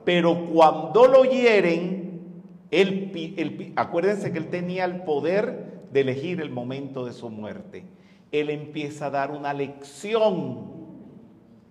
[0.05, 7.05] Pero cuando lo hieren, él, acuérdense que él tenía el poder de elegir el momento
[7.05, 7.85] de su muerte.
[8.33, 10.71] Él empieza a dar una lección,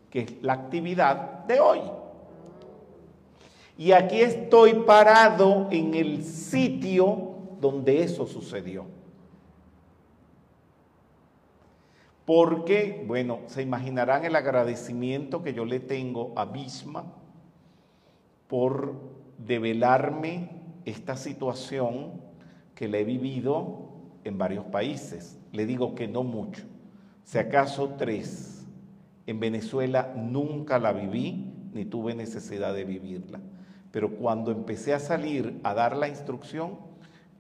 [0.09, 1.81] que es la actividad de hoy.
[3.77, 8.87] Y aquí estoy parado en el sitio donde eso sucedió.
[12.25, 17.07] Porque, bueno, se imaginarán el agradecimiento que yo le tengo a Bisma
[18.47, 18.95] por
[19.37, 20.51] develarme
[20.85, 22.21] esta situación
[22.77, 23.89] que le he vivido
[24.23, 25.42] en varios países.
[25.53, 26.65] Le digo que no mucho,
[27.23, 28.67] si acaso tres.
[29.27, 33.41] En Venezuela nunca la viví ni tuve necesidad de vivirla.
[33.93, 36.79] Pero cuando empecé a salir a dar la instrucción,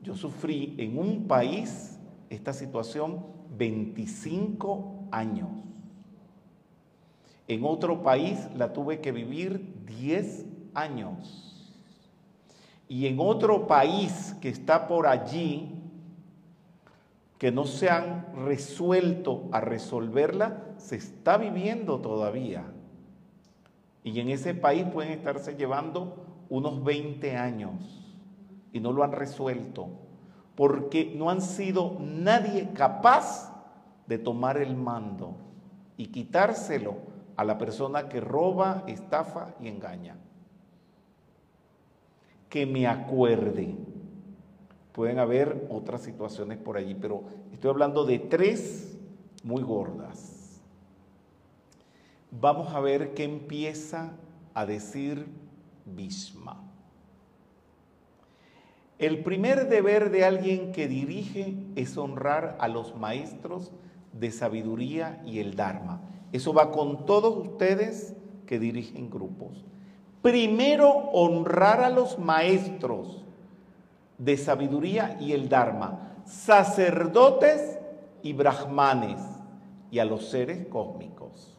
[0.02, 1.98] yo sufrí en un país
[2.30, 3.24] esta situación
[3.56, 5.48] 25 años.
[7.48, 11.72] En otro país la tuve que vivir 10 años.
[12.88, 15.72] Y en otro país que está por allí,
[17.43, 22.62] que no se han resuelto a resolverla, se está viviendo todavía.
[24.05, 28.14] Y en ese país pueden estarse llevando unos 20 años
[28.72, 29.88] y no lo han resuelto
[30.55, 33.53] porque no han sido nadie capaz
[34.07, 35.34] de tomar el mando
[35.97, 36.95] y quitárselo
[37.34, 40.14] a la persona que roba, estafa y engaña.
[42.49, 43.74] Que me acuerde.
[44.93, 48.99] Pueden haber otras situaciones por allí, pero estoy hablando de tres
[49.43, 50.61] muy gordas.
[52.30, 54.12] Vamos a ver qué empieza
[54.55, 55.26] a decir
[55.84, 56.62] Bisma.
[58.99, 63.72] El primer deber de alguien que dirige es honrar a los maestros
[64.12, 66.03] de sabiduría y el Dharma.
[66.32, 68.14] Eso va con todos ustedes
[68.47, 69.64] que dirigen grupos.
[70.22, 73.22] Primero, honrar a los maestros
[74.23, 77.79] de sabiduría y el Dharma, sacerdotes
[78.23, 79.20] y brahmanes,
[79.91, 81.59] y a los seres cósmicos.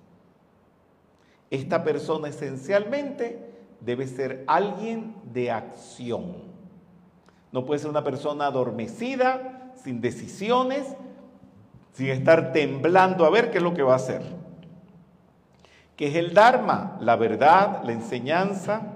[1.51, 3.51] Esta persona esencialmente
[3.81, 6.35] debe ser alguien de acción.
[7.51, 10.95] No puede ser una persona adormecida, sin decisiones,
[11.91, 14.23] sin estar temblando a ver qué es lo que va a hacer.
[15.95, 18.92] que es el Dharma, la verdad, la enseñanza,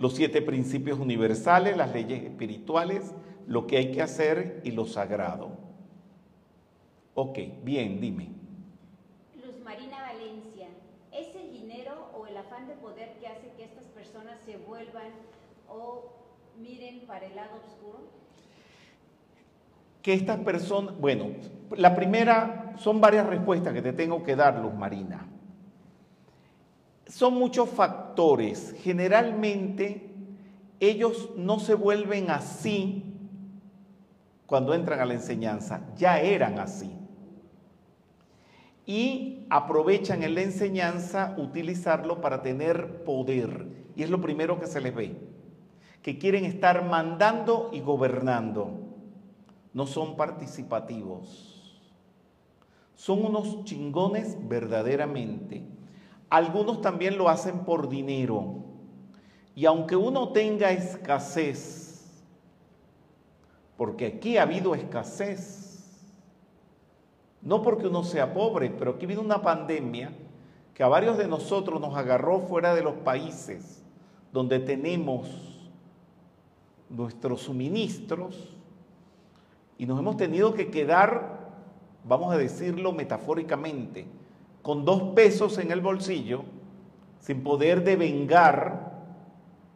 [0.00, 3.14] los siete principios universales, las leyes espirituales,
[3.46, 5.50] lo que hay que hacer y lo sagrado.
[7.14, 8.30] Ok, bien, dime.
[9.44, 10.68] Luz Marina Valencia,
[11.12, 15.12] ¿es el dinero o el afán de poder que hace que estas personas se vuelvan
[15.68, 16.12] o
[16.58, 18.08] miren para el lado oscuro?
[20.00, 21.32] Que estas personas, bueno,
[21.76, 25.28] la primera, son varias respuestas que te tengo que dar, Luz Marina.
[27.10, 28.74] Son muchos factores.
[28.82, 30.14] Generalmente
[30.78, 33.04] ellos no se vuelven así
[34.46, 36.90] cuando entran a la enseñanza, ya eran así.
[38.86, 43.68] Y aprovechan en la enseñanza utilizarlo para tener poder.
[43.94, 45.16] Y es lo primero que se les ve,
[46.02, 48.72] que quieren estar mandando y gobernando.
[49.72, 51.80] No son participativos.
[52.96, 55.64] Son unos chingones verdaderamente.
[56.30, 58.64] Algunos también lo hacen por dinero.
[59.54, 62.24] Y aunque uno tenga escasez,
[63.76, 65.60] porque aquí ha habido escasez,
[67.42, 70.12] no porque uno sea pobre, pero aquí habido una pandemia
[70.74, 73.82] que a varios de nosotros nos agarró fuera de los países
[74.32, 75.28] donde tenemos
[76.88, 78.56] nuestros suministros
[79.78, 81.50] y nos hemos tenido que quedar,
[82.04, 84.06] vamos a decirlo metafóricamente,
[84.62, 86.44] con dos pesos en el bolsillo,
[87.20, 88.90] sin poder devengar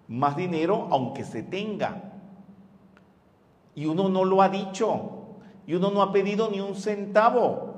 [0.08, 2.12] más dinero aunque se tenga.
[3.74, 5.10] Y uno no lo ha dicho,
[5.66, 7.74] y uno no ha pedido ni un centavo.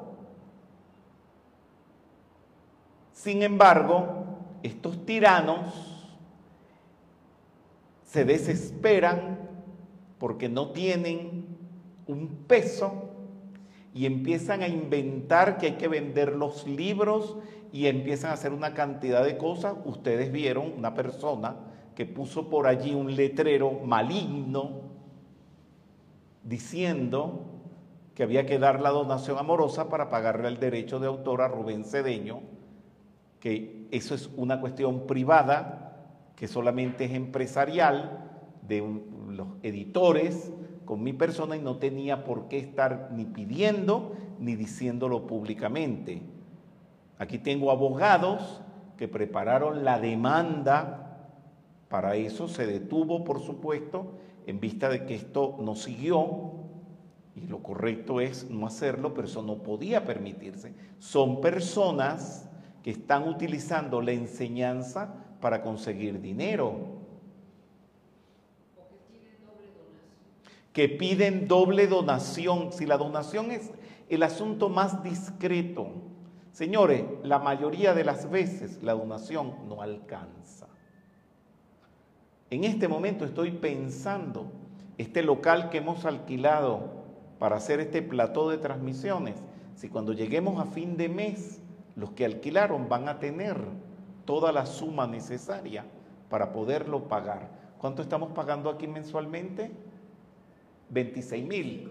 [3.12, 4.24] Sin embargo,
[4.62, 6.07] estos tiranos
[8.04, 9.38] se desesperan
[10.18, 11.46] porque no tienen
[12.07, 13.05] un peso
[13.97, 17.38] y empiezan a inventar que hay que vender los libros
[17.72, 19.74] y empiezan a hacer una cantidad de cosas.
[19.86, 21.57] Ustedes vieron una persona
[21.94, 24.82] que puso por allí un letrero maligno
[26.44, 27.47] diciendo
[28.14, 31.86] que había que dar la donación amorosa para pagarle el derecho de autor a Rubén
[31.86, 32.40] Cedeño,
[33.40, 36.05] que eso es una cuestión privada,
[36.36, 40.53] que solamente es empresarial de los editores,
[40.87, 46.22] con mi persona y no tenía por qué estar ni pidiendo ni diciéndolo públicamente.
[47.18, 48.62] Aquí tengo abogados
[48.97, 51.03] que prepararon la demanda,
[51.89, 54.12] para eso se detuvo, por supuesto,
[54.47, 56.53] en vista de que esto no siguió,
[57.34, 60.74] y lo correcto es no hacerlo, pero eso no podía permitirse.
[60.99, 62.49] Son personas
[62.82, 66.95] que están utilizando la enseñanza para conseguir dinero.
[70.76, 73.70] Que piden doble donación, si la donación es
[74.10, 75.88] el asunto más discreto.
[76.52, 80.66] Señores, la mayoría de las veces la donación no alcanza.
[82.50, 84.52] En este momento estoy pensando,
[84.98, 86.90] este local que hemos alquilado
[87.38, 89.36] para hacer este plató de transmisiones,
[89.76, 91.62] si cuando lleguemos a fin de mes,
[91.94, 93.56] los que alquilaron van a tener
[94.26, 95.86] toda la suma necesaria
[96.28, 97.48] para poderlo pagar.
[97.78, 99.86] ¿Cuánto estamos pagando aquí mensualmente?
[100.91, 101.91] 26 mil,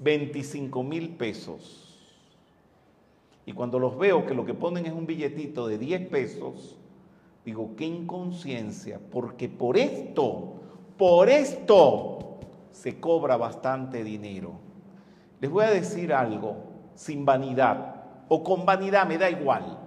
[0.00, 1.86] 25 mil pesos.
[3.46, 6.76] Y cuando los veo que lo que ponen es un billetito de 10 pesos,
[7.44, 10.60] digo, qué inconsciencia, porque por esto,
[10.96, 12.38] por esto
[12.70, 14.52] se cobra bastante dinero.
[15.40, 16.56] Les voy a decir algo,
[16.94, 19.78] sin vanidad, o con vanidad, me da igual.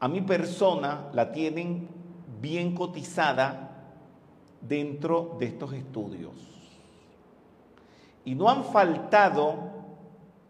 [0.00, 1.88] A mi persona la tienen
[2.40, 3.71] bien cotizada
[4.68, 6.32] dentro de estos estudios.
[8.24, 9.56] Y no han faltado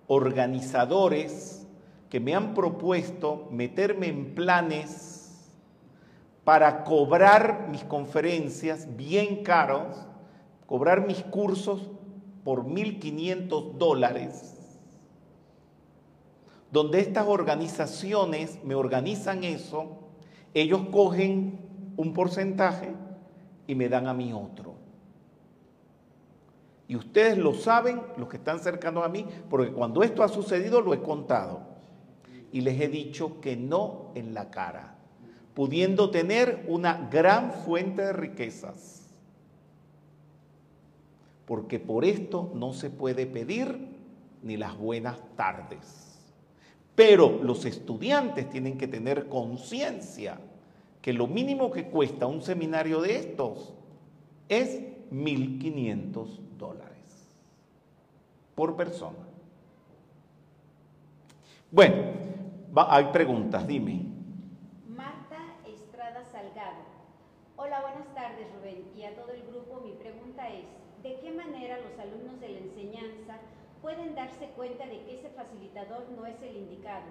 [0.06, 1.66] organizadores
[2.10, 5.50] que me han propuesto meterme en planes
[6.44, 9.96] para cobrar mis conferencias bien caros,
[10.66, 11.90] cobrar mis cursos
[12.44, 14.58] por 1.500 dólares,
[16.70, 19.98] donde estas organizaciones me organizan eso,
[20.52, 21.60] ellos cogen
[21.96, 22.94] un porcentaje
[23.66, 24.74] y me dan a mí otro.
[26.88, 30.80] Y ustedes lo saben, los que están cercanos a mí, porque cuando esto ha sucedido
[30.80, 31.60] lo he contado.
[32.52, 34.96] Y les he dicho que no en la cara,
[35.54, 39.10] pudiendo tener una gran fuente de riquezas.
[41.46, 43.88] Porque por esto no se puede pedir
[44.42, 46.20] ni las buenas tardes.
[46.94, 50.38] Pero los estudiantes tienen que tener conciencia
[51.03, 53.74] que lo mínimo que cuesta un seminario de estos
[54.48, 54.80] es
[55.11, 56.92] 1.500 dólares
[58.55, 59.18] por persona.
[61.72, 61.96] Bueno,
[62.76, 64.03] hay preguntas, dime.
[64.88, 66.92] Marta Estrada Salgado.
[67.57, 69.80] Hola, buenas tardes Rubén y a todo el grupo.
[69.84, 70.66] Mi pregunta es,
[71.03, 73.38] ¿de qué manera los alumnos de la enseñanza
[73.80, 77.07] pueden darse cuenta de que ese facilitador no es el indicado?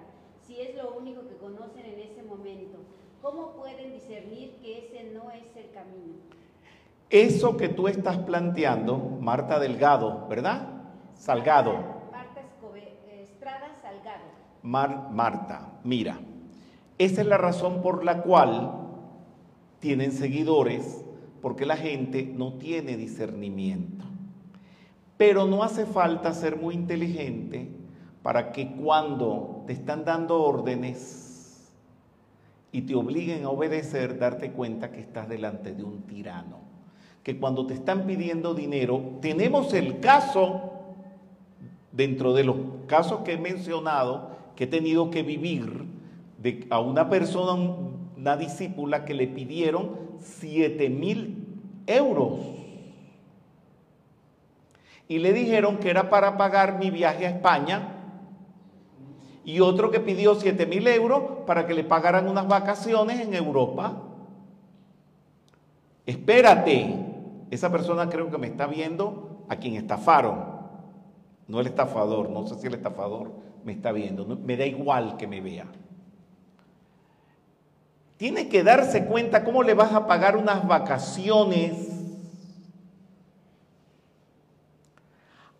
[0.46, 2.78] Si es lo único que conocen en ese momento,
[3.22, 6.14] ¿cómo pueden discernir que ese no es el camino?
[7.08, 10.68] Eso que tú estás planteando, Marta Delgado, ¿verdad?
[11.14, 11.72] Salgado.
[12.10, 14.24] Marta Escobe- Estrada Salgado.
[14.62, 16.18] Mar- Marta, mira,
[16.98, 18.72] esa es la razón por la cual
[19.78, 21.04] tienen seguidores,
[21.40, 24.04] porque la gente no tiene discernimiento.
[25.16, 27.68] Pero no hace falta ser muy inteligente
[28.22, 31.31] para que cuando te están dando órdenes
[32.72, 36.60] y te obliguen a obedecer, darte cuenta que estás delante de un tirano.
[37.22, 40.72] Que cuando te están pidiendo dinero, tenemos el caso
[41.92, 42.56] dentro de los
[42.86, 45.84] casos que he mencionado, que he tenido que vivir,
[46.70, 47.76] a una persona,
[48.16, 51.46] una discípula, que le pidieron 7 mil
[51.86, 52.40] euros.
[55.06, 58.01] Y le dijeron que era para pagar mi viaje a España.
[59.44, 64.00] Y otro que pidió 7 mil euros para que le pagaran unas vacaciones en Europa.
[66.06, 66.94] Espérate,
[67.50, 70.52] esa persona creo que me está viendo a quien estafaron
[71.52, 73.30] no el estafador, no sé si el estafador
[73.62, 75.66] me está viendo, me da igual que me vea.
[78.16, 81.90] Tiene que darse cuenta cómo le vas a pagar unas vacaciones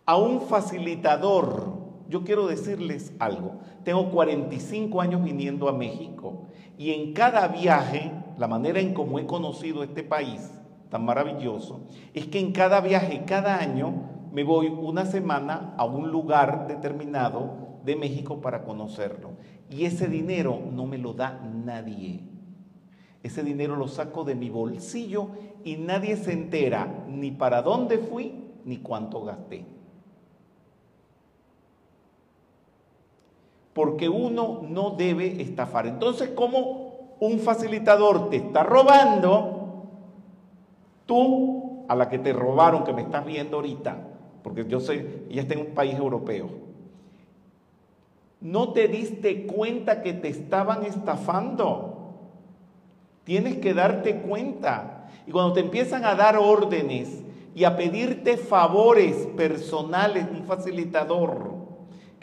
[0.05, 1.82] a un facilitador.
[2.13, 3.55] Yo quiero decirles algo.
[3.83, 6.43] Tengo 45 años viniendo a México
[6.77, 10.51] y en cada viaje, la manera en cómo he conocido este país
[10.91, 16.11] tan maravilloso, es que en cada viaje, cada año, me voy una semana a un
[16.11, 19.31] lugar determinado de México para conocerlo.
[19.71, 22.21] Y ese dinero no me lo da nadie.
[23.23, 25.29] Ese dinero lo saco de mi bolsillo
[25.63, 28.35] y nadie se entera ni para dónde fui
[28.65, 29.65] ni cuánto gasté.
[33.73, 35.87] Porque uno no debe estafar.
[35.87, 39.85] Entonces, como un facilitador te está robando,
[41.05, 43.97] tú, a la que te robaron, que me estás viendo ahorita,
[44.43, 46.49] porque yo sé, ella está en un país europeo,
[48.43, 51.93] no te diste cuenta que te estaban estafando.
[53.23, 55.07] Tienes que darte cuenta.
[55.25, 57.23] Y cuando te empiezan a dar órdenes
[57.55, 61.52] y a pedirte favores personales, un facilitador,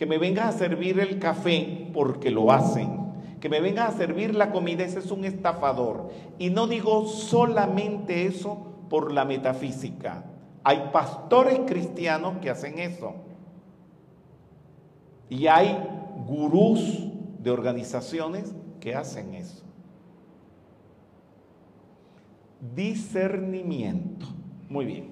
[0.01, 4.35] que me vengas a servir el café porque lo hacen, que me vengas a servir
[4.35, 6.09] la comida, ese es un estafador.
[6.39, 10.25] Y no digo solamente eso por la metafísica.
[10.65, 13.13] Hay pastores cristianos que hacen eso.
[15.29, 15.79] Y hay
[16.27, 19.63] gurús de organizaciones que hacen eso.
[22.75, 24.25] Discernimiento.
[24.71, 25.11] Muy bien.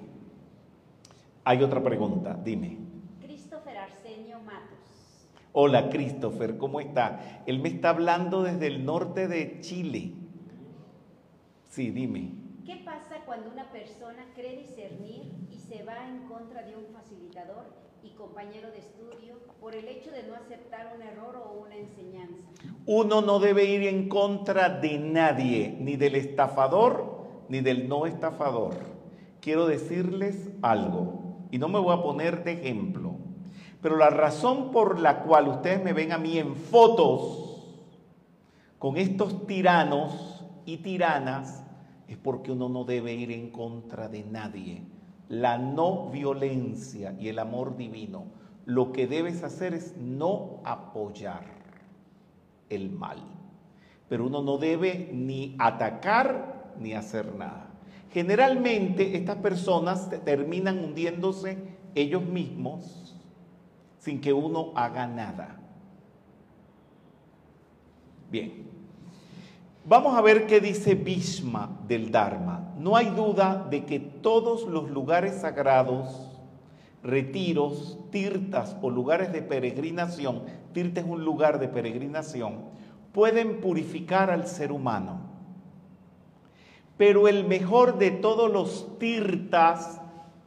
[1.44, 2.78] Hay otra pregunta, dime.
[3.20, 4.77] Christopher Arsenio Matos.
[5.52, 7.42] Hola Christopher, ¿cómo está?
[7.46, 10.12] Él me está hablando desde el norte de Chile.
[11.70, 12.32] Sí, dime.
[12.66, 17.64] ¿Qué pasa cuando una persona cree discernir y se va en contra de un facilitador
[18.02, 22.46] y compañero de estudio por el hecho de no aceptar un error o una enseñanza?
[22.84, 28.74] Uno no debe ir en contra de nadie, ni del estafador, ni del no estafador.
[29.40, 33.17] Quiero decirles algo, y no me voy a poner de ejemplo,
[33.80, 37.48] pero la razón por la cual ustedes me ven a mí en fotos
[38.78, 41.64] con estos tiranos y tiranas
[42.08, 44.82] es porque uno no debe ir en contra de nadie.
[45.28, 48.24] La no violencia y el amor divino,
[48.64, 51.44] lo que debes hacer es no apoyar
[52.70, 53.18] el mal.
[54.08, 57.68] Pero uno no debe ni atacar ni hacer nada.
[58.12, 61.58] Generalmente estas personas terminan hundiéndose
[61.94, 62.97] ellos mismos
[64.08, 65.60] sin que uno haga nada.
[68.30, 68.66] Bien.
[69.84, 72.72] Vamos a ver qué dice Bhishma del Dharma.
[72.78, 76.40] No hay duda de que todos los lugares sagrados,
[77.02, 82.60] retiros, tirtas o lugares de peregrinación, tirta es un lugar de peregrinación,
[83.12, 85.20] pueden purificar al ser humano.
[86.96, 90.00] Pero el mejor de todos los tirtas,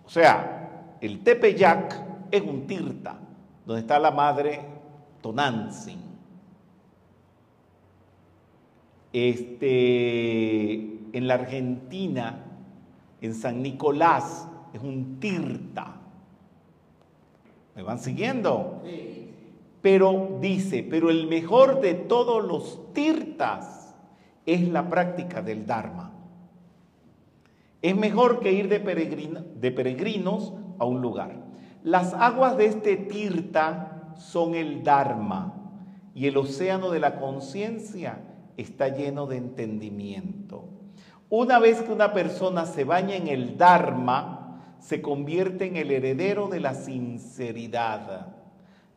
[0.03, 3.19] o sea, el Tepeyac es un tirta,
[3.65, 4.61] donde está la madre
[5.21, 5.99] Tonantzin.
[9.13, 12.45] Este, en la Argentina,
[13.19, 15.97] en San Nicolás, es un tirta.
[17.75, 18.81] ¿Me van siguiendo?
[19.81, 23.95] Pero dice, pero el mejor de todos los tirtas
[24.45, 26.11] es la práctica del Dharma.
[27.81, 31.40] Es mejor que ir de, de peregrinos a un lugar.
[31.83, 35.53] Las aguas de este tirta son el Dharma
[36.13, 38.19] y el océano de la conciencia
[38.57, 40.69] está lleno de entendimiento.
[41.29, 46.49] Una vez que una persona se baña en el Dharma, se convierte en el heredero
[46.49, 48.27] de la sinceridad,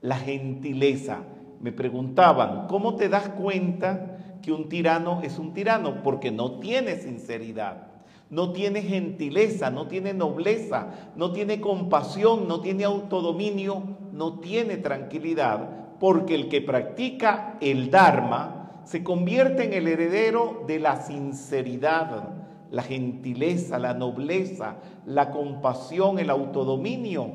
[0.00, 1.20] la gentileza.
[1.60, 6.02] Me preguntaban, ¿cómo te das cuenta que un tirano es un tirano?
[6.02, 7.93] Porque no tiene sinceridad,
[8.30, 15.96] no tiene gentileza, no tiene nobleza, no tiene compasión, no tiene autodominio, no tiene tranquilidad.
[16.00, 22.34] Porque el que practica el Dharma, se convierte en el heredero de la sinceridad,
[22.70, 27.30] la gentileza, la nobleza, la compasión, el autodominio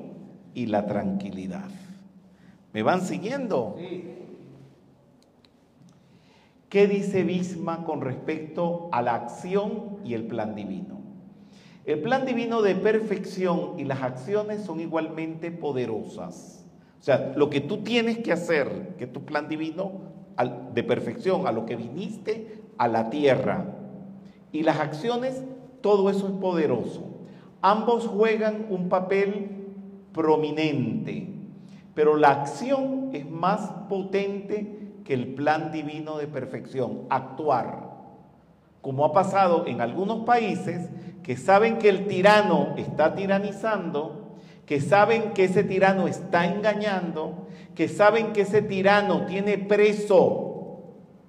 [0.53, 1.69] y la tranquilidad.
[2.73, 3.77] ¿Me van siguiendo?
[6.69, 10.99] ¿Qué dice Bisma con respecto a la acción y el plan divino?
[11.83, 16.63] El plan divino de perfección y las acciones son igualmente poderosas.
[16.99, 20.09] O sea, lo que tú tienes que hacer, que tu plan divino,
[20.73, 23.65] de perfección, a lo que viniste a la tierra.
[24.51, 25.43] Y las acciones,
[25.81, 27.25] todo eso es poderoso.
[27.61, 29.49] Ambos juegan un papel
[30.13, 31.33] prominente,
[31.95, 34.78] pero la acción es más potente
[35.09, 37.97] que el plan divino de perfección, actuar.
[38.79, 40.87] Como ha pasado en algunos países
[41.23, 44.35] que saben que el tirano está tiranizando,
[44.67, 50.83] que saben que ese tirano está engañando, que saben que ese tirano tiene preso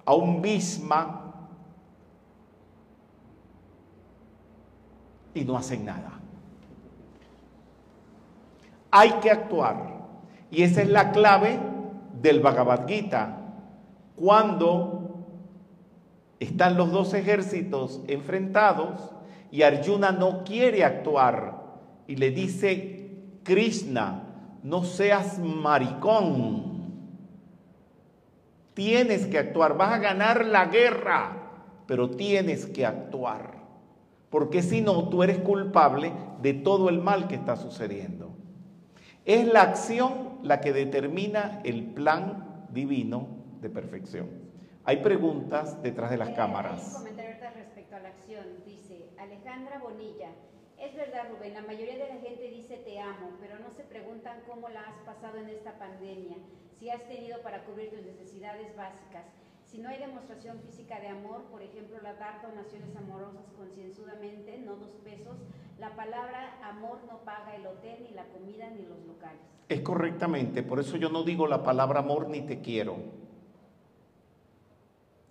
[0.05, 1.33] a un bisma
[5.33, 6.19] y no hacen nada.
[8.91, 10.05] Hay que actuar.
[10.51, 11.59] Y esa es la clave
[12.21, 13.39] del Bhagavad Gita.
[14.21, 15.25] Cuando
[16.39, 19.15] están los dos ejércitos enfrentados
[19.49, 21.59] y Arjuna no quiere actuar
[22.05, 24.21] y le dice Krishna,
[24.61, 26.91] no seas maricón.
[28.75, 31.37] Tienes que actuar, vas a ganar la guerra,
[31.87, 33.55] pero tienes que actuar.
[34.29, 36.11] Porque si no, tú eres culpable
[36.43, 38.35] de todo el mal que está sucediendo.
[39.25, 44.29] Es la acción la que determina el plan divino de perfección.
[44.83, 46.87] Hay preguntas detrás de las cámaras.
[46.87, 48.45] Un comentario respecto a la acción.
[48.65, 50.29] Dice Alejandra Bonilla.
[50.79, 54.41] Es verdad, Rubén, la mayoría de la gente dice te amo, pero no se preguntan
[54.47, 56.37] cómo la has pasado en esta pandemia,
[56.79, 59.25] si has tenido para cubrir tus necesidades básicas.
[59.63, 64.75] Si no hay demostración física de amor, por ejemplo, la dar donaciones amorosas concienzudamente, no
[64.75, 65.37] dos pesos,
[65.77, 69.39] la palabra amor no paga el hotel, ni la comida, ni los locales.
[69.69, 72.97] Es correctamente, por eso yo no digo la palabra amor ni te quiero.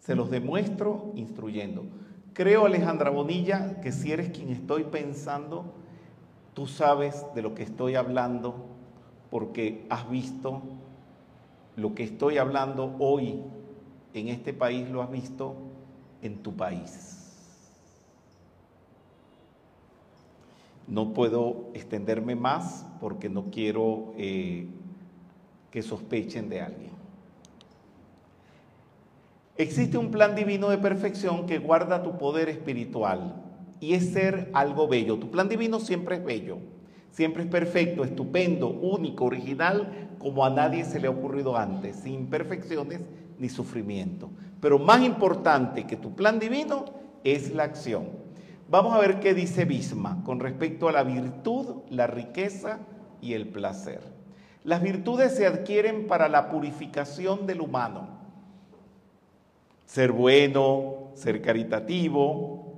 [0.01, 1.85] Se los demuestro instruyendo.
[2.33, 5.75] Creo, Alejandra Bonilla, que si eres quien estoy pensando,
[6.55, 8.67] tú sabes de lo que estoy hablando
[9.31, 10.63] porque has visto
[11.77, 13.43] lo que estoy hablando hoy
[14.13, 15.55] en este país, lo has visto
[16.21, 17.17] en tu país.
[20.87, 24.67] No puedo extenderme más porque no quiero eh,
[25.71, 27.00] que sospechen de alguien.
[29.61, 33.35] Existe un plan divino de perfección que guarda tu poder espiritual
[33.79, 35.19] y es ser algo bello.
[35.19, 36.57] Tu plan divino siempre es bello,
[37.11, 42.15] siempre es perfecto, estupendo, único, original, como a nadie se le ha ocurrido antes, sin
[42.15, 43.03] imperfecciones
[43.39, 44.31] ni sufrimiento.
[44.63, 46.87] Pero más importante que tu plan divino
[47.23, 48.09] es la acción.
[48.71, 52.79] Vamos a ver qué dice Bisma con respecto a la virtud, la riqueza
[53.21, 54.01] y el placer.
[54.65, 58.20] Las virtudes se adquieren para la purificación del humano
[59.91, 62.77] ser bueno, ser caritativo,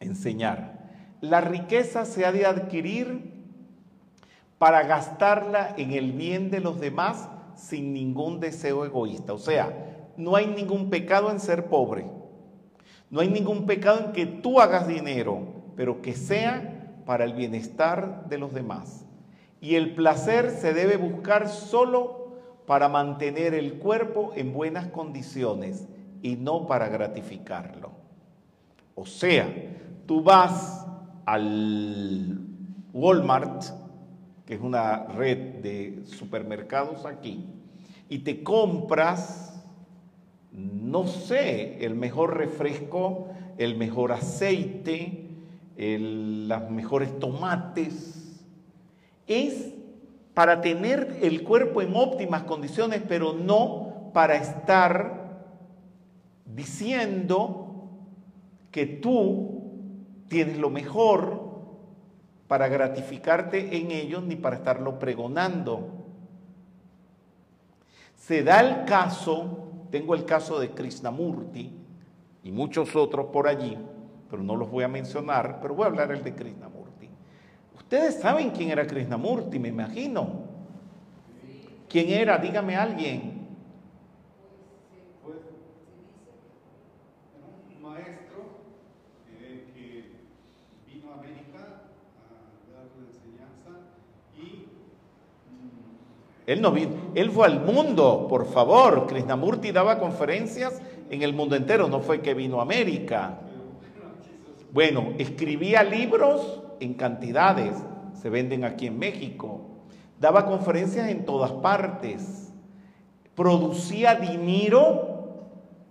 [0.00, 0.88] enseñar.
[1.20, 3.44] La riqueza se ha de adquirir
[4.56, 9.34] para gastarla en el bien de los demás sin ningún deseo egoísta.
[9.34, 12.06] O sea, no hay ningún pecado en ser pobre.
[13.10, 15.42] No hay ningún pecado en que tú hagas dinero,
[15.76, 19.04] pero que sea para el bienestar de los demás.
[19.60, 25.86] Y el placer se debe buscar solo para mantener el cuerpo en buenas condiciones
[26.24, 27.90] y no para gratificarlo.
[28.94, 29.46] O sea,
[30.06, 30.86] tú vas
[31.26, 32.38] al
[32.94, 33.64] Walmart,
[34.46, 37.44] que es una red de supermercados aquí,
[38.08, 39.62] y te compras,
[40.50, 45.28] no sé, el mejor refresco, el mejor aceite,
[45.76, 48.40] los mejores tomates.
[49.26, 49.74] Es
[50.32, 55.23] para tener el cuerpo en óptimas condiciones, pero no para estar
[56.44, 57.90] diciendo
[58.70, 59.62] que tú
[60.28, 61.44] tienes lo mejor
[62.48, 66.04] para gratificarte en ellos ni para estarlo pregonando.
[68.16, 71.72] Se da el caso, tengo el caso de Krishnamurti
[72.42, 73.76] y muchos otros por allí,
[74.30, 77.08] pero no los voy a mencionar, pero voy a hablar el de Krishnamurti.
[77.76, 80.44] Ustedes saben quién era Krishnamurti, me imagino.
[81.94, 82.38] ¿Quién era?
[82.38, 83.46] Dígame alguien.
[85.22, 85.36] Pues,
[87.36, 88.40] era un maestro
[89.38, 90.10] eh, que
[90.92, 91.60] vino a América
[92.18, 92.24] a
[92.72, 93.94] dar la enseñanza
[94.34, 94.66] y
[95.52, 99.06] mm, Él no vino, él fue al mundo, por favor.
[99.06, 100.80] Krishnamurti daba conferencias
[101.10, 103.38] en el mundo entero, no fue que vino a América.
[104.72, 107.76] Bueno, escribía libros en cantidades,
[108.20, 109.60] se venden aquí en México.
[110.20, 112.52] Daba conferencias en todas partes.
[113.34, 115.14] Producía dinero,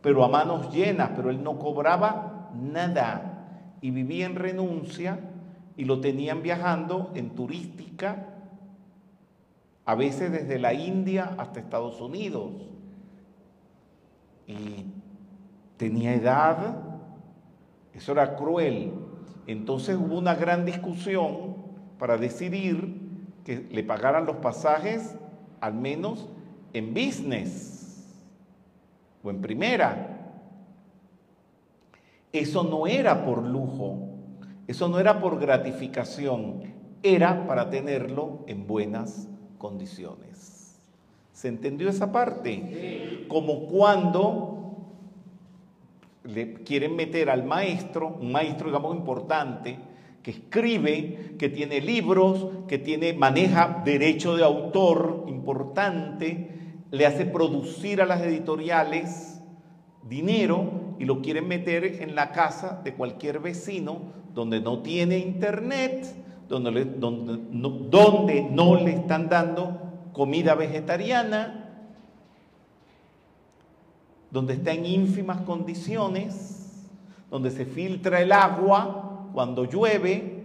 [0.02, 3.78] pero a manos llenas, pero él no cobraba nada.
[3.82, 5.20] Y vivía en renuncia
[5.76, 8.33] y lo tenían viajando en turística,
[9.86, 12.52] a veces desde la India hasta Estados Unidos.
[14.48, 14.86] Y
[15.78, 16.78] tenía edad,
[17.94, 18.94] eso era cruel.
[19.48, 21.56] Entonces hubo una gran discusión
[22.00, 23.02] para decidir
[23.44, 25.16] que le pagaran los pasajes
[25.60, 26.30] al menos
[26.74, 28.24] en business
[29.24, 30.10] o en primera.
[32.32, 34.10] Eso no era por lujo,
[34.66, 36.74] eso no era por gratificación,
[37.04, 39.28] era para tenerlo en buenas
[39.64, 40.78] condiciones.
[41.32, 43.26] ¿Se entendió esa parte?
[43.30, 44.90] Como cuando
[46.26, 49.80] le quieren meter al maestro, un maestro digamos importante,
[50.22, 56.50] que escribe, que tiene libros, que tiene, maneja derecho de autor importante,
[56.92, 59.40] le hace producir a las editoriales
[60.10, 66.06] dinero y lo quieren meter en la casa de cualquier vecino donde no tiene internet,
[66.60, 67.38] donde, donde
[67.90, 69.80] donde no le están dando
[70.14, 71.70] comida vegetariana,
[74.30, 76.90] donde está en ínfimas condiciones,
[77.30, 80.44] donde se filtra el agua cuando llueve,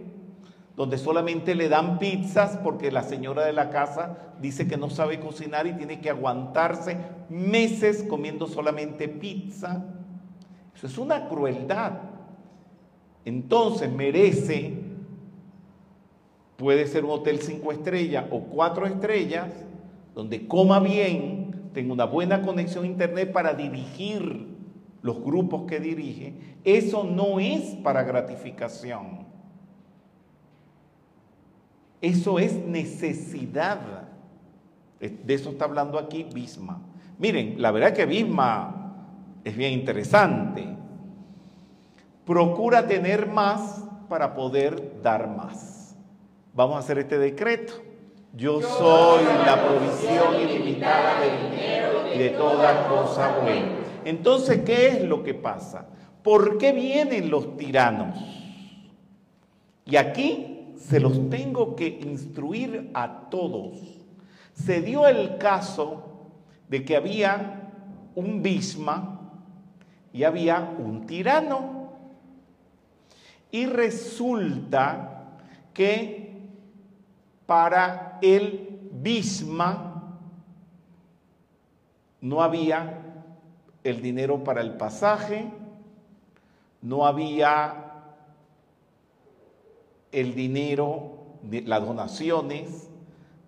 [0.75, 5.19] donde solamente le dan pizzas porque la señora de la casa dice que no sabe
[5.19, 6.97] cocinar y tiene que aguantarse
[7.29, 9.83] meses comiendo solamente pizza.
[10.73, 11.93] Eso es una crueldad.
[13.25, 14.88] Entonces merece,
[16.59, 19.47] puede ser un hotel cinco estrellas o cuatro estrellas,
[20.13, 24.47] donde coma bien, tenga una buena conexión a internet para dirigir
[25.01, 26.33] los grupos que dirige.
[26.65, 29.25] Eso no es para gratificación.
[32.01, 34.09] Eso es necesidad.
[34.99, 36.81] De eso está hablando aquí Bisma.
[37.17, 38.95] Miren, la verdad que Bisma
[39.45, 40.67] es bien interesante.
[42.25, 45.68] Procura tener más para poder dar más.
[46.53, 47.73] Vamos a hacer este decreto.
[48.33, 53.79] Yo soy la provisión ilimitada de dinero y de toda cosa buena.
[54.05, 55.87] Entonces, ¿qué es lo que pasa?
[56.23, 58.17] ¿Por qué vienen los tiranos?
[59.85, 63.79] Y aquí se los tengo que instruir a todos.
[64.53, 66.29] Se dio el caso
[66.67, 67.71] de que había
[68.15, 69.31] un bisma
[70.13, 71.93] y había un tirano.
[73.51, 75.37] Y resulta
[75.73, 76.18] que
[77.49, 80.19] para el bisma
[82.21, 83.01] no había
[83.83, 85.51] el dinero para el pasaje,
[86.83, 88.03] no había
[90.11, 92.87] el dinero, las donaciones,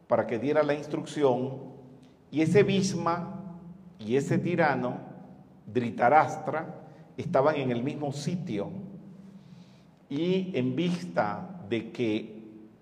[0.08, 1.60] para que diera la instrucción,
[2.32, 3.60] y ese Bisma
[4.00, 4.98] y ese tirano,
[5.72, 6.88] Dhritarashtra,
[7.18, 8.72] estaban en el mismo sitio.
[10.10, 12.41] Y en vista de que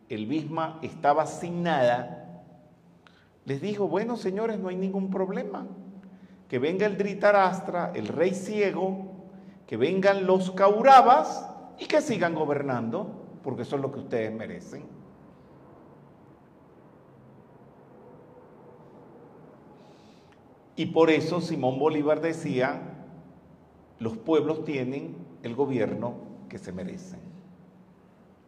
[0.10, 2.43] el Bisma estaba sin nada,
[3.45, 5.66] les dijo, bueno señores, no hay ningún problema.
[6.47, 9.05] Que venga el Dhritarashtra, el rey ciego,
[9.68, 11.47] que vengan los Kauravas
[11.78, 13.07] y que sigan gobernando,
[13.43, 14.84] porque eso es lo que ustedes merecen.
[20.76, 22.82] Y por eso Simón Bolívar decía,
[23.99, 26.16] los pueblos tienen el gobierno
[26.47, 27.20] que se merecen.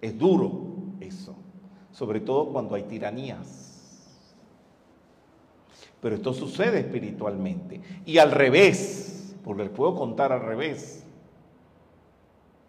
[0.02, 0.52] Es duro
[1.00, 1.36] eso,
[1.92, 3.68] sobre todo cuando hay tiranías.
[6.02, 7.82] Pero esto sucede espiritualmente.
[8.06, 11.06] Y al revés, porque les puedo contar al revés.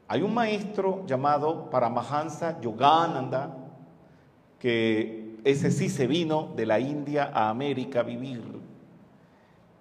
[0.09, 3.57] Hay un maestro llamado Paramahansa Yogananda
[4.59, 8.63] que ese sí se vino de la India a América a vivir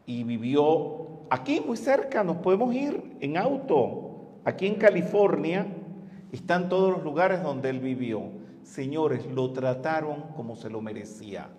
[0.06, 5.68] y vivió aquí muy cerca, nos podemos ir en auto, aquí en California,
[6.32, 8.24] están todos los lugares donde él vivió.
[8.72, 11.50] Señores, lo trataron como se lo merecía.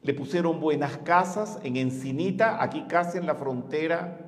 [0.00, 4.18] Le pusieron buenas casas en Encinita, aquí casi en la frontera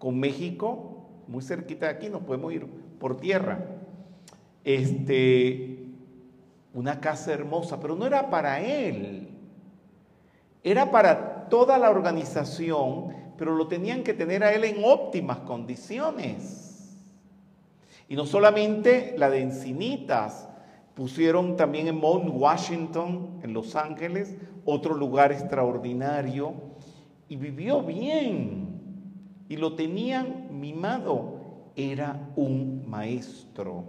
[0.00, 2.66] con México, muy cerquita de aquí, nos podemos ir
[2.98, 3.64] por tierra.
[4.64, 5.86] Este,
[6.72, 9.28] una casa hermosa, pero no era para él,
[10.64, 16.73] era para toda la organización, pero lo tenían que tener a él en óptimas condiciones.
[18.08, 20.48] Y no solamente la de Encinitas,
[20.94, 26.54] pusieron también en Mount Washington, en Los Ángeles, otro lugar extraordinario,
[27.28, 31.40] y vivió bien, y lo tenían mimado,
[31.76, 33.84] era un maestro.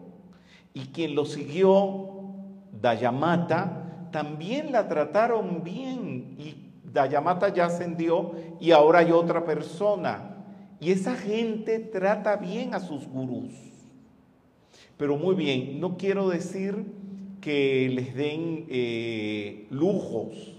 [0.74, 2.10] Y quien lo siguió,
[2.82, 10.32] Dayamata, también la trataron bien, y Dayamata ya ascendió, y ahora hay otra persona.
[10.80, 13.75] Y esa gente trata bien a sus gurús.
[14.98, 16.86] Pero muy bien, no quiero decir
[17.42, 20.56] que les den eh, lujos,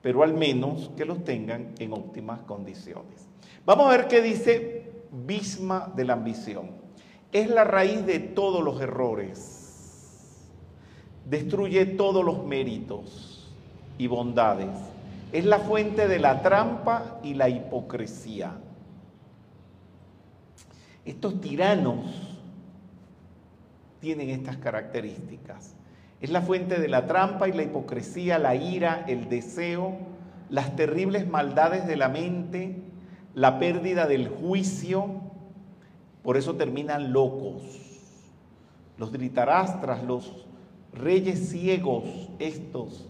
[0.00, 3.26] pero al menos que los tengan en óptimas condiciones.
[3.66, 6.70] Vamos a ver qué dice Bisma de la ambición.
[7.30, 10.50] Es la raíz de todos los errores.
[11.24, 13.52] Destruye todos los méritos
[13.96, 14.70] y bondades.
[15.32, 18.58] Es la fuente de la trampa y la hipocresía.
[21.04, 22.33] Estos tiranos
[24.04, 25.74] tienen estas características.
[26.20, 29.96] Es la fuente de la trampa y la hipocresía, la ira, el deseo,
[30.50, 32.82] las terribles maldades de la mente,
[33.34, 35.06] la pérdida del juicio.
[36.22, 37.62] Por eso terminan locos.
[38.98, 40.46] Los dritarastras, los
[40.92, 42.04] reyes ciegos,
[42.38, 43.08] estos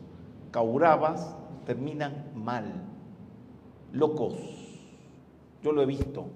[0.53, 1.34] caurabas,
[1.66, 2.66] terminan mal,
[3.92, 4.36] locos.
[5.61, 6.28] Yo lo he visto,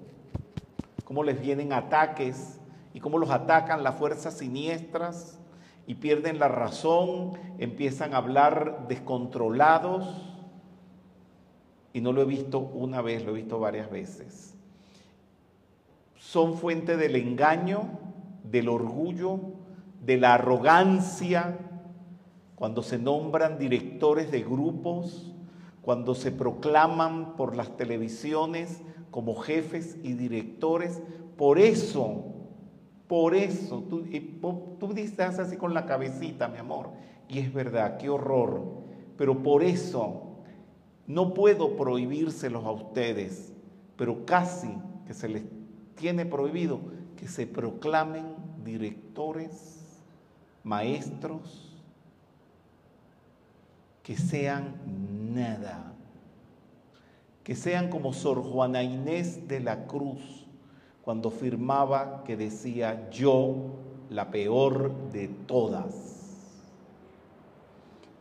[1.05, 2.58] cómo les vienen ataques
[2.93, 5.39] y cómo los atacan las fuerzas siniestras
[5.85, 10.35] y pierden la razón, empiezan a hablar descontrolados.
[11.93, 14.55] Y no lo he visto una vez, lo he visto varias veces.
[16.15, 17.89] Son fuente del engaño,
[18.43, 19.39] del orgullo,
[20.05, 21.57] de la arrogancia,
[22.55, 25.33] cuando se nombran directores de grupos,
[25.81, 28.81] cuando se proclaman por las televisiones
[29.11, 31.01] como jefes y directores.
[31.35, 32.38] Por eso
[33.09, 34.05] por eso, tú,
[34.79, 36.91] tú dices así con la cabecita, mi amor,
[37.27, 38.83] y es verdad, qué horror,
[39.17, 40.37] pero por eso
[41.07, 43.51] no puedo prohibírselos a ustedes,
[43.97, 44.69] pero casi
[45.07, 45.41] que se les
[45.95, 46.81] tiene prohibido
[47.17, 48.27] que se proclamen
[48.63, 50.03] directores,
[50.63, 51.75] maestros,
[54.03, 54.75] que sean
[55.33, 55.93] nada,
[57.43, 60.38] que sean como Sor Juana Inés de la Cruz,
[61.09, 63.55] cuando firmaba que decía yo
[64.11, 66.37] la peor de todas.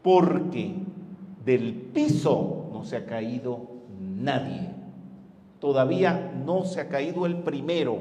[0.02, 0.72] Porque
[1.44, 3.60] del piso no se ha caído
[4.00, 4.70] nadie.
[5.60, 7.98] Todavía no se ha caído el primero.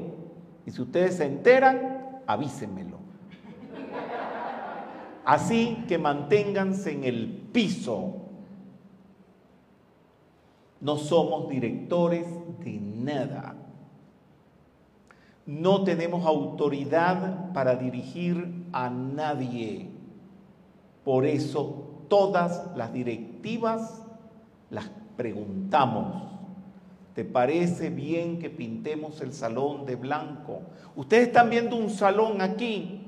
[0.65, 2.95] Y si ustedes se enteran, avísenmelo.
[5.25, 8.21] Así que manténganse en el piso.
[10.79, 12.25] No somos directores
[12.63, 13.66] de nada
[15.47, 19.89] no tenemos autoridad para dirigir a nadie.
[21.05, 24.03] Por eso todas las directivas
[24.69, 26.23] las preguntamos.
[27.15, 30.63] ¿Te parece bien que pintemos el salón de blanco?
[30.97, 33.05] Ustedes están viendo un salón aquí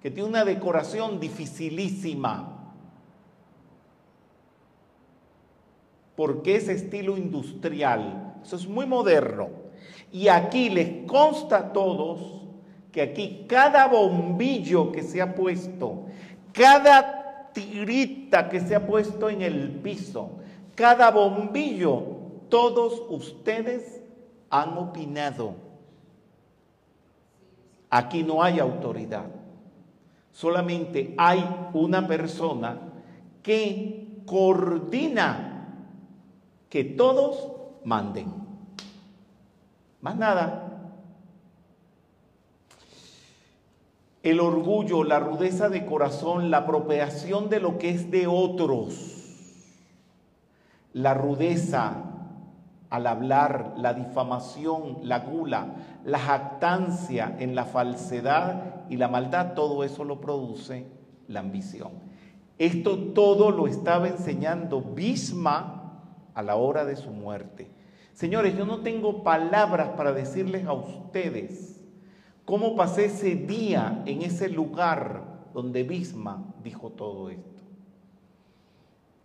[0.00, 2.72] que tiene una decoración dificilísima.
[6.16, 8.34] Porque es estilo industrial.
[8.42, 9.65] Eso es muy moderno.
[10.12, 12.20] Y aquí les consta a todos
[12.92, 16.06] que aquí cada bombillo que se ha puesto,
[16.52, 20.30] cada tirita que se ha puesto en el piso,
[20.74, 22.02] cada bombillo,
[22.48, 24.00] todos ustedes
[24.50, 25.54] han opinado.
[27.90, 29.26] Aquí no hay autoridad.
[30.32, 32.78] Solamente hay una persona
[33.42, 35.68] que coordina
[36.68, 37.52] que todos
[37.84, 38.45] manden.
[40.06, 40.62] Más nada.
[44.22, 49.34] El orgullo, la rudeza de corazón, la apropiación de lo que es de otros,
[50.92, 52.04] la rudeza
[52.88, 55.74] al hablar, la difamación, la gula,
[56.04, 60.86] la jactancia en la falsedad y la maldad, todo eso lo produce
[61.26, 61.90] la ambición.
[62.58, 65.98] Esto todo lo estaba enseñando Bisma
[66.32, 67.74] a la hora de su muerte.
[68.16, 71.84] Señores, yo no tengo palabras para decirles a ustedes
[72.46, 77.60] cómo pasé ese día en ese lugar donde Bisma dijo todo esto.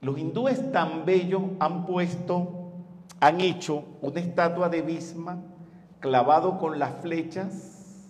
[0.01, 2.73] Los hindúes tan bellos han puesto,
[3.22, 5.41] han hecho una estatua de Bisma
[6.01, 8.09] clavado con las flechas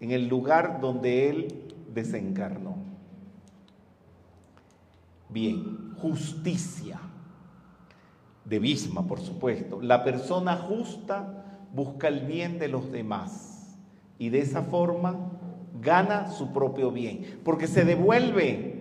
[0.00, 2.76] en el lugar donde él desencarnó.
[5.28, 6.98] Bien, justicia
[8.44, 9.80] de Bisma, por supuesto.
[9.80, 13.78] La persona justa busca el bien de los demás
[14.18, 15.30] y de esa forma
[15.80, 18.74] gana su propio bien, porque se devuelve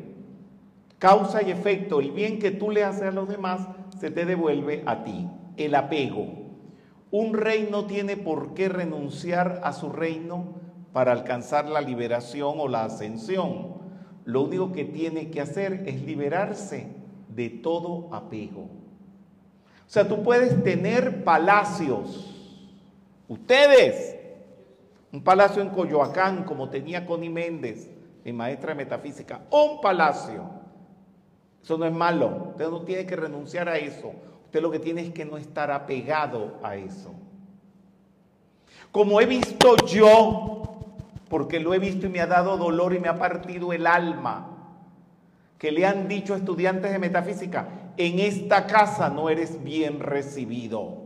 [0.99, 3.67] causa y efecto, el bien que tú le haces a los demás
[3.99, 5.27] se te devuelve a ti,
[5.57, 6.27] el apego.
[7.11, 10.61] Un rey no tiene por qué renunciar a su reino
[10.93, 13.73] para alcanzar la liberación o la ascensión.
[14.25, 16.87] Lo único que tiene que hacer es liberarse
[17.29, 18.82] de todo apego.
[19.93, 22.35] O sea, tú puedes tener palacios.
[23.27, 24.15] Ustedes,
[25.11, 27.91] un palacio en Coyoacán, como tenía Connie Méndez,
[28.25, 30.45] mi maestra de metafísica, un palacio.
[31.61, 32.47] Eso no es malo.
[32.49, 34.13] Usted no tiene que renunciar a eso.
[34.45, 37.13] Usted lo que tiene es que no estar apegado a eso.
[38.91, 40.87] Como he visto yo,
[41.29, 44.57] porque lo he visto y me ha dado dolor y me ha partido el alma,
[45.59, 47.67] que le han dicho estudiantes de metafísica,
[47.97, 51.03] en esta casa no eres bien recibido.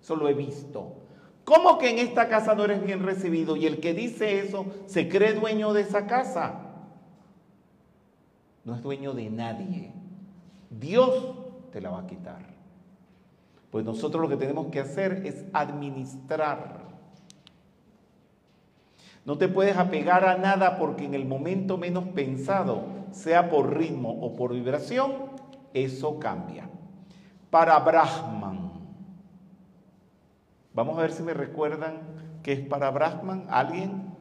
[0.00, 1.04] Eso lo he visto.
[1.44, 3.56] ¿Cómo que en esta casa no eres bien recibido?
[3.56, 6.60] Y el que dice eso se cree dueño de esa casa.
[8.64, 9.92] No es dueño de nadie.
[10.70, 11.34] Dios
[11.70, 12.54] te la va a quitar.
[13.70, 16.84] Pues nosotros lo que tenemos que hacer es administrar.
[19.24, 24.18] No te puedes apegar a nada porque en el momento menos pensado, sea por ritmo
[24.20, 25.33] o por vibración,
[25.74, 26.70] eso cambia.
[27.50, 28.72] Para Brahman.
[30.72, 32.00] Vamos a ver si me recuerdan
[32.42, 33.46] qué es para Brahman.
[33.50, 34.14] ¿Alguien?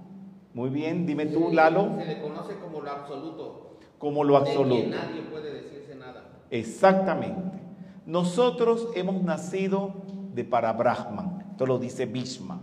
[0.53, 1.95] Muy bien, dime tú, Lalo.
[1.97, 3.77] Se le conoce como lo absoluto.
[3.97, 4.75] Como lo De absoluto.
[4.75, 6.25] quien nadie puede decirse nada.
[6.51, 7.59] Exactamente.
[8.05, 9.93] Nosotros hemos nacido
[10.33, 11.45] de para Brahman.
[11.51, 12.61] Esto lo dice Bhishma.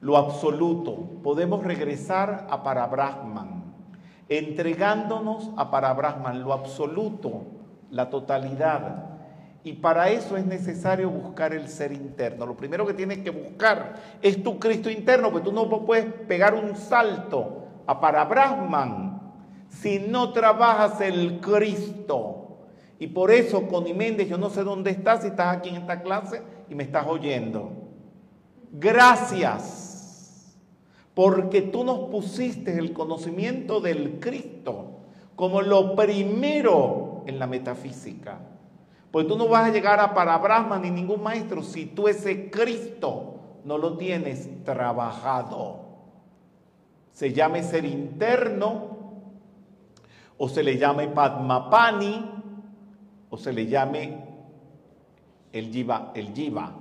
[0.00, 0.96] Lo absoluto.
[1.22, 3.64] Podemos regresar a para Brahman.
[4.28, 7.42] Entregándonos a para Brahman, lo absoluto,
[7.90, 9.04] la totalidad.
[9.64, 12.46] Y para eso es necesario buscar el ser interno.
[12.46, 16.54] Lo primero que tienes que buscar es tu Cristo interno, porque tú no puedes pegar
[16.54, 19.20] un salto a para Brahman
[19.68, 22.58] si no trabajas el Cristo.
[22.98, 26.02] Y por eso, Connie Méndez, yo no sé dónde estás, si estás aquí en esta
[26.02, 27.72] clase y me estás oyendo.
[28.72, 30.56] Gracias,
[31.14, 34.98] porque tú nos pusiste el conocimiento del Cristo
[35.38, 38.38] como lo primero en la metafísica.
[39.10, 42.50] Pues tú no vas a llegar a para Brahma ni ningún maestro si tú ese
[42.50, 43.34] Cristo
[43.64, 45.86] no lo tienes trabajado.
[47.12, 48.96] Se llame ser interno,
[50.38, 52.30] o se le llame Padmapani,
[53.28, 54.24] o se le llame
[55.52, 56.12] el Jiva.
[56.14, 56.72] El jiva.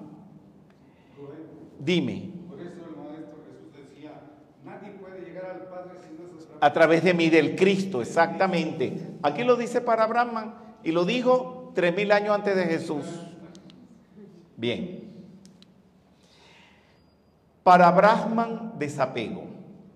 [1.80, 4.22] Dime, Por eso el Maestro Jesús decía,
[4.64, 9.15] nadie puede llegar al Padre si no es a través de mí, del Cristo, exactamente.
[9.23, 13.05] Aquí lo dice para Brahman y lo dijo tres mil años antes de Jesús.
[14.55, 15.03] Bien.
[17.63, 19.43] Para Brahman, desapego.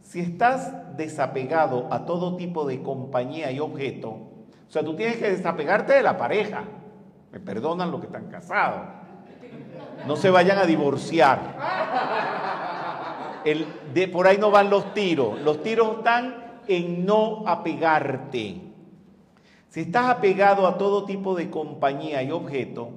[0.02, 5.30] Si estás desapegado a todo tipo de compañía y objeto, o sea, tú tienes que
[5.30, 6.64] desapegarte de la pareja.
[7.32, 8.82] Me perdonan los que están casados.
[10.06, 11.40] No se vayan a divorciar.
[13.46, 15.40] El- de, por ahí no van los tiros.
[15.42, 18.62] Los tiros están en no apegarte.
[19.70, 22.90] Si estás apegado a todo tipo de compañía y objeto,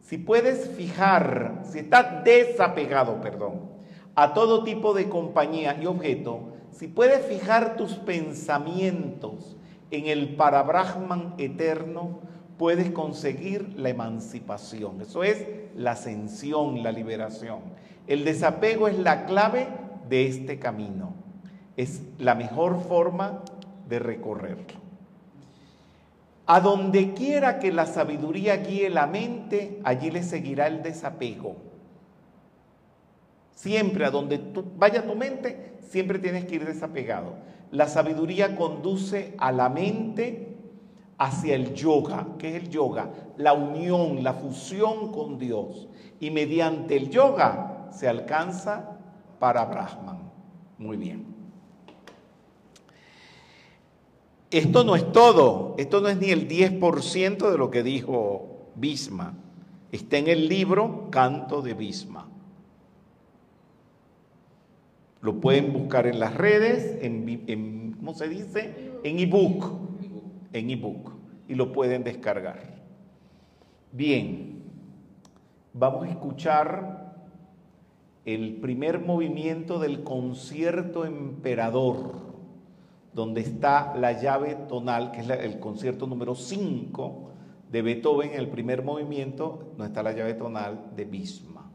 [0.00, 3.70] si puedes fijar, si estás desapegado, perdón,
[4.14, 9.56] a todo tipo de compañía y objeto, si puedes fijar tus pensamientos
[9.90, 12.20] en el parabrahman eterno,
[12.58, 15.00] puedes conseguir la emancipación.
[15.00, 15.46] Eso es
[15.76, 17.60] la ascensión, la liberación.
[18.06, 19.68] El desapego es la clave
[20.08, 21.27] de este camino.
[21.78, 23.44] Es la mejor forma
[23.88, 24.80] de recorrerlo.
[26.44, 31.54] A donde quiera que la sabiduría guíe la mente, allí le seguirá el desapego.
[33.54, 34.40] Siempre a donde
[34.76, 37.34] vaya tu mente, siempre tienes que ir desapegado.
[37.70, 40.56] La sabiduría conduce a la mente
[41.16, 42.26] hacia el yoga.
[42.38, 43.08] ¿Qué es el yoga?
[43.36, 45.88] La unión, la fusión con Dios.
[46.18, 48.96] Y mediante el yoga se alcanza
[49.38, 50.28] para Brahman.
[50.76, 51.37] Muy bien.
[54.50, 59.34] Esto no es todo, esto no es ni el 10% de lo que dijo Bisma.
[59.92, 62.28] Está en el libro Canto de Bisma.
[65.20, 68.92] Lo pueden buscar en las redes, en, en- ¿cómo se dice?
[69.02, 69.66] En ebook.
[70.52, 71.12] En ebook.
[71.48, 72.76] Y lo pueden descargar.
[73.92, 74.62] Bien,
[75.74, 77.16] vamos a escuchar
[78.24, 82.27] el primer movimiento del concierto emperador,
[83.18, 87.30] donde está la llave tonal, que es el concierto número 5
[87.68, 91.68] de Beethoven, el primer movimiento, donde está la llave tonal de Bisma.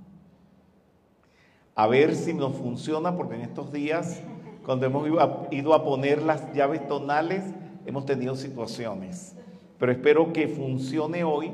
[1.75, 4.21] A ver si nos funciona, porque en estos días,
[4.65, 7.43] cuando hemos ido a, ido a poner las llaves tonales,
[7.85, 9.35] hemos tenido situaciones.
[9.77, 11.51] Pero espero que funcione hoy.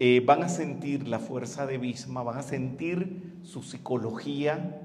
[0.00, 4.82] Eh, van a sentir la fuerza de Bisma, van a sentir su psicología,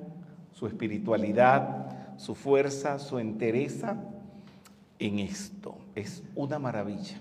[0.52, 1.81] su espiritualidad,
[2.22, 3.98] su fuerza, su entereza
[5.00, 5.76] en esto.
[5.96, 7.20] Es una maravilla.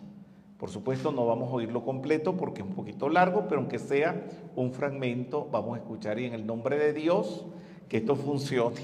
[0.59, 4.23] Por supuesto no vamos a oírlo completo porque es un poquito largo, pero aunque sea
[4.57, 7.47] un fragmento, vamos a escuchar y en el nombre de Dios
[7.89, 8.83] que esto funcione.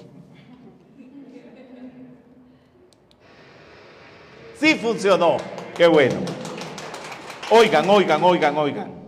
[4.55, 5.37] Sí funcionó,
[5.77, 6.17] qué bueno.
[7.51, 9.06] Oigan, oigan, oigan, oigan.